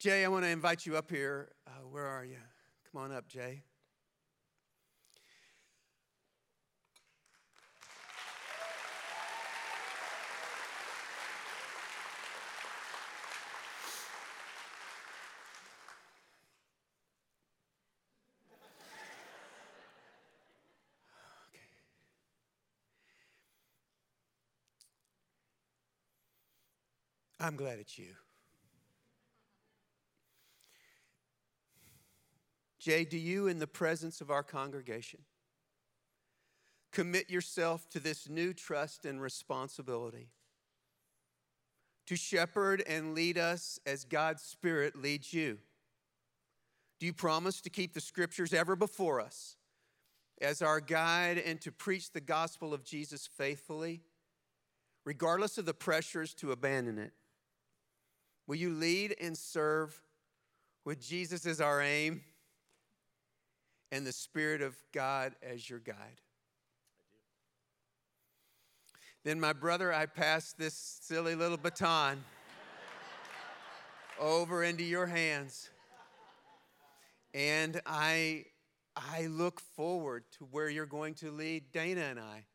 Jay, 0.00 0.24
I 0.24 0.28
want 0.28 0.44
to 0.44 0.50
invite 0.50 0.84
you 0.84 0.96
up 0.96 1.10
here. 1.10 1.50
Uh, 1.66 1.70
where 1.90 2.06
are 2.06 2.24
you? 2.24 2.38
Come 2.90 3.02
on 3.02 3.12
up, 3.12 3.28
Jay. 3.28 3.62
I'm 27.40 27.56
glad 27.56 27.78
it's 27.78 27.98
you. 27.98 28.12
Jay, 32.78 33.04
do 33.04 33.18
you, 33.18 33.46
in 33.46 33.58
the 33.58 33.66
presence 33.66 34.20
of 34.20 34.30
our 34.30 34.42
congregation, 34.42 35.20
commit 36.92 37.30
yourself 37.30 37.88
to 37.90 38.00
this 38.00 38.28
new 38.28 38.52
trust 38.52 39.06
and 39.06 39.20
responsibility 39.20 40.28
to 42.06 42.16
shepherd 42.16 42.82
and 42.86 43.14
lead 43.14 43.38
us 43.38 43.78
as 43.86 44.04
God's 44.04 44.42
Spirit 44.42 44.96
leads 44.96 45.32
you? 45.32 45.58
Do 46.98 47.06
you 47.06 47.12
promise 47.14 47.62
to 47.62 47.70
keep 47.70 47.94
the 47.94 48.00
scriptures 48.00 48.52
ever 48.52 48.76
before 48.76 49.20
us 49.20 49.56
as 50.42 50.60
our 50.60 50.80
guide 50.80 51.38
and 51.38 51.60
to 51.62 51.72
preach 51.72 52.12
the 52.12 52.20
gospel 52.20 52.74
of 52.74 52.84
Jesus 52.84 53.26
faithfully, 53.26 54.02
regardless 55.06 55.56
of 55.56 55.64
the 55.64 55.74
pressures 55.74 56.34
to 56.34 56.52
abandon 56.52 56.98
it? 56.98 57.12
Will 58.50 58.56
you 58.56 58.74
lead 58.74 59.14
and 59.20 59.38
serve 59.38 60.02
with 60.84 61.00
Jesus 61.00 61.46
as 61.46 61.60
our 61.60 61.80
aim 61.80 62.22
and 63.92 64.04
the 64.04 64.10
Spirit 64.10 64.60
of 64.60 64.74
God 64.92 65.36
as 65.40 65.70
your 65.70 65.78
guide? 65.78 66.20
Then, 69.22 69.38
my 69.38 69.52
brother, 69.52 69.92
I 69.92 70.06
pass 70.06 70.52
this 70.52 70.74
silly 70.74 71.36
little 71.36 71.58
baton 71.58 72.24
over 74.20 74.64
into 74.64 74.82
your 74.82 75.06
hands. 75.06 75.70
And 77.32 77.80
I, 77.86 78.46
I 78.96 79.28
look 79.28 79.60
forward 79.60 80.24
to 80.38 80.44
where 80.46 80.68
you're 80.68 80.86
going 80.86 81.14
to 81.14 81.30
lead 81.30 81.70
Dana 81.70 82.00
and 82.00 82.18
I 82.18 82.46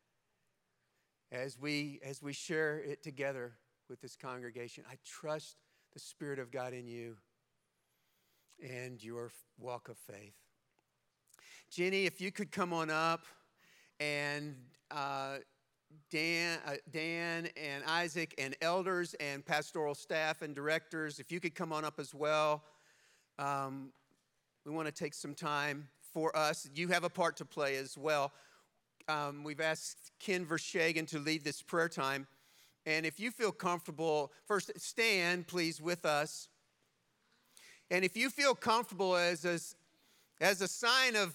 as 1.32 1.58
we, 1.58 2.00
as 2.04 2.20
we 2.22 2.34
share 2.34 2.80
it 2.80 3.02
together 3.02 3.54
with 3.88 4.02
this 4.02 4.14
congregation. 4.14 4.84
I 4.90 4.96
trust 5.02 5.56
the 5.96 6.00
Spirit 6.00 6.38
of 6.38 6.50
God 6.50 6.74
in 6.74 6.86
you 6.86 7.16
and 8.62 9.02
your 9.02 9.30
walk 9.58 9.88
of 9.88 9.96
faith. 9.96 10.34
Jenny, 11.70 12.04
if 12.04 12.20
you 12.20 12.30
could 12.30 12.52
come 12.52 12.74
on 12.74 12.90
up, 12.90 13.24
and 13.98 14.56
uh, 14.90 15.36
Dan, 16.10 16.58
uh, 16.66 16.72
Dan 16.92 17.48
and 17.56 17.82
Isaac 17.86 18.34
and 18.36 18.54
elders 18.60 19.14
and 19.20 19.42
pastoral 19.42 19.94
staff 19.94 20.42
and 20.42 20.54
directors, 20.54 21.18
if 21.18 21.32
you 21.32 21.40
could 21.40 21.54
come 21.54 21.72
on 21.72 21.82
up 21.82 21.98
as 21.98 22.14
well. 22.14 22.62
Um, 23.38 23.90
we 24.66 24.72
want 24.72 24.88
to 24.88 24.92
take 24.92 25.14
some 25.14 25.34
time 25.34 25.88
for 26.12 26.36
us. 26.36 26.68
You 26.74 26.88
have 26.88 27.04
a 27.04 27.10
part 27.10 27.38
to 27.38 27.46
play 27.46 27.76
as 27.76 27.96
well. 27.96 28.32
Um, 29.08 29.44
we've 29.44 29.62
asked 29.62 30.12
Ken 30.20 30.44
Vershagen 30.44 31.06
to 31.08 31.18
lead 31.18 31.42
this 31.42 31.62
prayer 31.62 31.88
time. 31.88 32.26
And 32.86 33.04
if 33.04 33.18
you 33.18 33.32
feel 33.32 33.50
comfortable, 33.50 34.32
first 34.46 34.70
stand, 34.80 35.48
please, 35.48 35.82
with 35.82 36.06
us. 36.06 36.48
And 37.90 38.04
if 38.04 38.16
you 38.16 38.30
feel 38.30 38.54
comfortable 38.54 39.16
as 39.16 39.44
a, 39.44 39.58
as 40.42 40.62
a 40.62 40.68
sign 40.68 41.16
of 41.16 41.34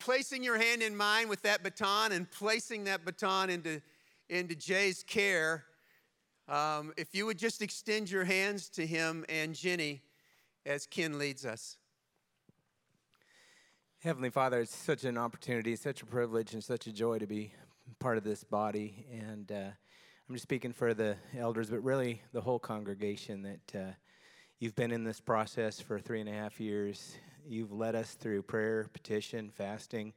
placing 0.00 0.42
your 0.42 0.58
hand 0.58 0.82
in 0.82 0.96
mine 0.96 1.28
with 1.28 1.42
that 1.42 1.62
baton 1.62 2.10
and 2.10 2.28
placing 2.28 2.84
that 2.84 3.04
baton 3.04 3.50
into, 3.50 3.80
into 4.28 4.56
Jay's 4.56 5.04
care, 5.04 5.64
um, 6.48 6.92
if 6.96 7.14
you 7.14 7.24
would 7.26 7.38
just 7.38 7.62
extend 7.62 8.10
your 8.10 8.24
hands 8.24 8.68
to 8.70 8.84
him 8.84 9.24
and 9.28 9.54
Jenny 9.54 10.02
as 10.66 10.86
Ken 10.86 11.18
leads 11.18 11.46
us. 11.46 11.76
Heavenly 14.02 14.30
Father, 14.30 14.60
it's 14.60 14.74
such 14.74 15.04
an 15.04 15.18
opportunity, 15.18 15.76
such 15.76 16.02
a 16.02 16.06
privilege, 16.06 16.54
and 16.54 16.64
such 16.64 16.86
a 16.86 16.92
joy 16.92 17.18
to 17.18 17.26
be 17.26 17.52
part 17.98 18.16
of 18.16 18.24
this 18.24 18.42
body. 18.42 19.06
And 19.12 19.52
uh, 19.52 19.70
I'm 20.30 20.36
just 20.36 20.44
speaking 20.44 20.72
for 20.72 20.94
the 20.94 21.16
elders, 21.36 21.70
but 21.70 21.82
really 21.82 22.22
the 22.32 22.40
whole 22.40 22.60
congregation 22.60 23.42
that 23.42 23.74
uh, 23.76 23.92
you've 24.60 24.76
been 24.76 24.92
in 24.92 25.02
this 25.02 25.18
process 25.18 25.80
for 25.80 25.98
three 25.98 26.20
and 26.20 26.28
a 26.28 26.32
half 26.32 26.60
years. 26.60 27.16
You've 27.44 27.72
led 27.72 27.96
us 27.96 28.14
through 28.14 28.42
prayer, 28.42 28.86
petition, 28.92 29.50
fasting 29.50 30.12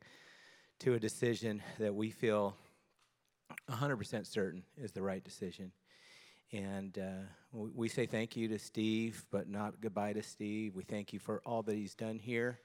to 0.82 0.93
a 0.93 0.99
decision 0.99 1.64
that 1.80 1.95
we 1.95 2.11
feel 2.11 2.55
100% 3.72 4.28
certain 4.28 4.61
is 4.78 4.91
the 4.91 5.01
right 5.01 5.24
decision. 5.24 5.72
And 6.51 6.95
uh, 6.99 7.24
we 7.51 7.89
say 7.89 8.05
thank 8.05 8.38
you 8.38 8.47
to 8.49 8.59
Steve, 8.59 9.26
but 9.32 9.49
not 9.49 9.82
goodbye 9.82 10.14
to 10.14 10.22
Steve. 10.22 10.76
We 10.76 10.84
thank 10.84 11.11
you 11.11 11.18
for 11.18 11.41
all 11.43 11.64
that 11.64 11.76
he's 11.76 11.95
done 11.95 12.20
here, 12.20 12.59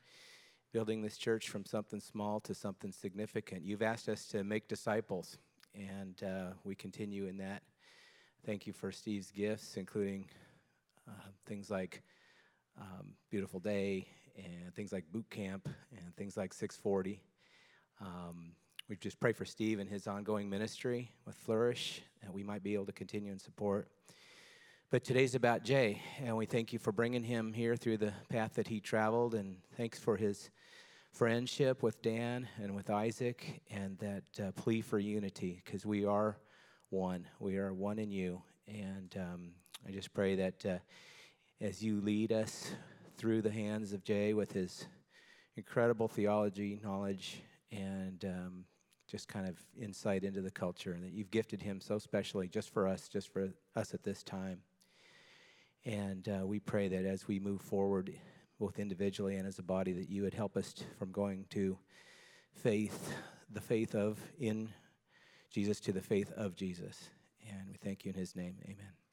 building 0.74 1.00
this 1.00 1.16
church 1.16 1.48
from 1.48 1.64
something 1.64 2.00
small 2.00 2.40
to 2.40 2.52
something 2.52 2.92
significant. 2.92 3.64
You've 3.64 3.80
asked 3.80 4.10
us 4.10 4.26
to 4.26 4.44
make 4.44 4.68
disciples 4.68 5.38
and 5.74 6.22
uh, 6.22 6.52
we 6.64 6.74
continue 6.74 7.26
in 7.26 7.36
that. 7.38 7.62
Thank 8.44 8.66
you 8.66 8.72
for 8.72 8.92
Steve's 8.92 9.30
gifts, 9.30 9.76
including 9.76 10.26
uh, 11.08 11.28
things 11.46 11.70
like 11.70 12.02
um, 12.80 13.14
Beautiful 13.30 13.60
Day 13.60 14.06
and 14.36 14.74
things 14.74 14.92
like 14.92 15.04
Boot 15.12 15.28
Camp 15.30 15.68
and 15.92 16.14
things 16.16 16.36
like 16.36 16.52
640. 16.52 17.20
Um, 18.00 18.52
we 18.88 18.96
just 18.96 19.20
pray 19.20 19.32
for 19.32 19.44
Steve 19.44 19.80
and 19.80 19.90
his 19.90 20.06
ongoing 20.06 20.48
ministry 20.48 21.10
with 21.26 21.34
Flourish, 21.34 22.02
and 22.22 22.32
we 22.32 22.42
might 22.42 22.62
be 22.62 22.74
able 22.74 22.86
to 22.86 22.92
continue 22.92 23.30
and 23.30 23.40
support. 23.40 23.88
But 24.90 25.04
today's 25.04 25.34
about 25.34 25.64
Jay, 25.64 26.00
and 26.24 26.34
we 26.36 26.46
thank 26.46 26.72
you 26.72 26.78
for 26.78 26.92
bringing 26.92 27.22
him 27.22 27.52
here 27.52 27.76
through 27.76 27.98
the 27.98 28.14
path 28.30 28.54
that 28.54 28.68
he 28.68 28.80
traveled, 28.80 29.34
and 29.34 29.58
thanks 29.76 29.98
for 29.98 30.16
his 30.16 30.48
friendship 31.18 31.82
with 31.82 32.00
Dan 32.00 32.46
and 32.62 32.76
with 32.76 32.90
Isaac 32.90 33.60
and 33.72 33.98
that 33.98 34.22
uh, 34.40 34.52
plea 34.52 34.80
for 34.80 35.00
unity 35.00 35.60
because 35.64 35.84
we 35.84 36.04
are 36.04 36.36
one. 36.90 37.26
We 37.40 37.56
are 37.56 37.74
one 37.74 37.98
in 37.98 38.12
you. 38.12 38.40
And 38.68 39.12
um, 39.18 39.50
I 39.84 39.90
just 39.90 40.14
pray 40.14 40.36
that 40.36 40.64
uh, 40.64 40.78
as 41.60 41.82
you 41.82 42.00
lead 42.00 42.30
us 42.30 42.70
through 43.16 43.42
the 43.42 43.50
hands 43.50 43.92
of 43.92 44.04
Jay 44.04 44.32
with 44.32 44.52
his 44.52 44.86
incredible 45.56 46.06
theology, 46.06 46.78
knowledge, 46.84 47.42
and 47.72 48.24
um, 48.24 48.64
just 49.10 49.26
kind 49.26 49.48
of 49.48 49.58
insight 49.76 50.22
into 50.22 50.40
the 50.40 50.52
culture, 50.52 50.92
and 50.92 51.02
that 51.02 51.10
you've 51.10 51.32
gifted 51.32 51.60
him 51.60 51.80
so 51.80 51.98
specially 51.98 52.46
just 52.46 52.72
for 52.72 52.86
us, 52.86 53.08
just 53.08 53.32
for 53.32 53.48
us 53.74 53.92
at 53.92 54.04
this 54.04 54.22
time. 54.22 54.60
And 55.84 56.28
uh, 56.28 56.46
we 56.46 56.60
pray 56.60 56.86
that 56.86 57.04
as 57.04 57.26
we 57.26 57.40
move 57.40 57.60
forward 57.60 58.14
both 58.58 58.78
individually 58.78 59.36
and 59.36 59.46
as 59.46 59.58
a 59.58 59.62
body, 59.62 59.92
that 59.92 60.08
you 60.08 60.22
would 60.22 60.34
help 60.34 60.56
us 60.56 60.74
from 60.98 61.10
going 61.12 61.44
to 61.50 61.78
faith, 62.54 63.14
the 63.52 63.60
faith 63.60 63.94
of 63.94 64.18
in 64.38 64.68
Jesus 65.50 65.80
to 65.80 65.92
the 65.92 66.00
faith 66.00 66.32
of 66.32 66.56
Jesus. 66.56 67.08
And 67.48 67.68
we 67.70 67.76
thank 67.76 68.04
you 68.04 68.10
in 68.10 68.18
his 68.18 68.36
name. 68.36 68.56
Amen. 68.64 69.07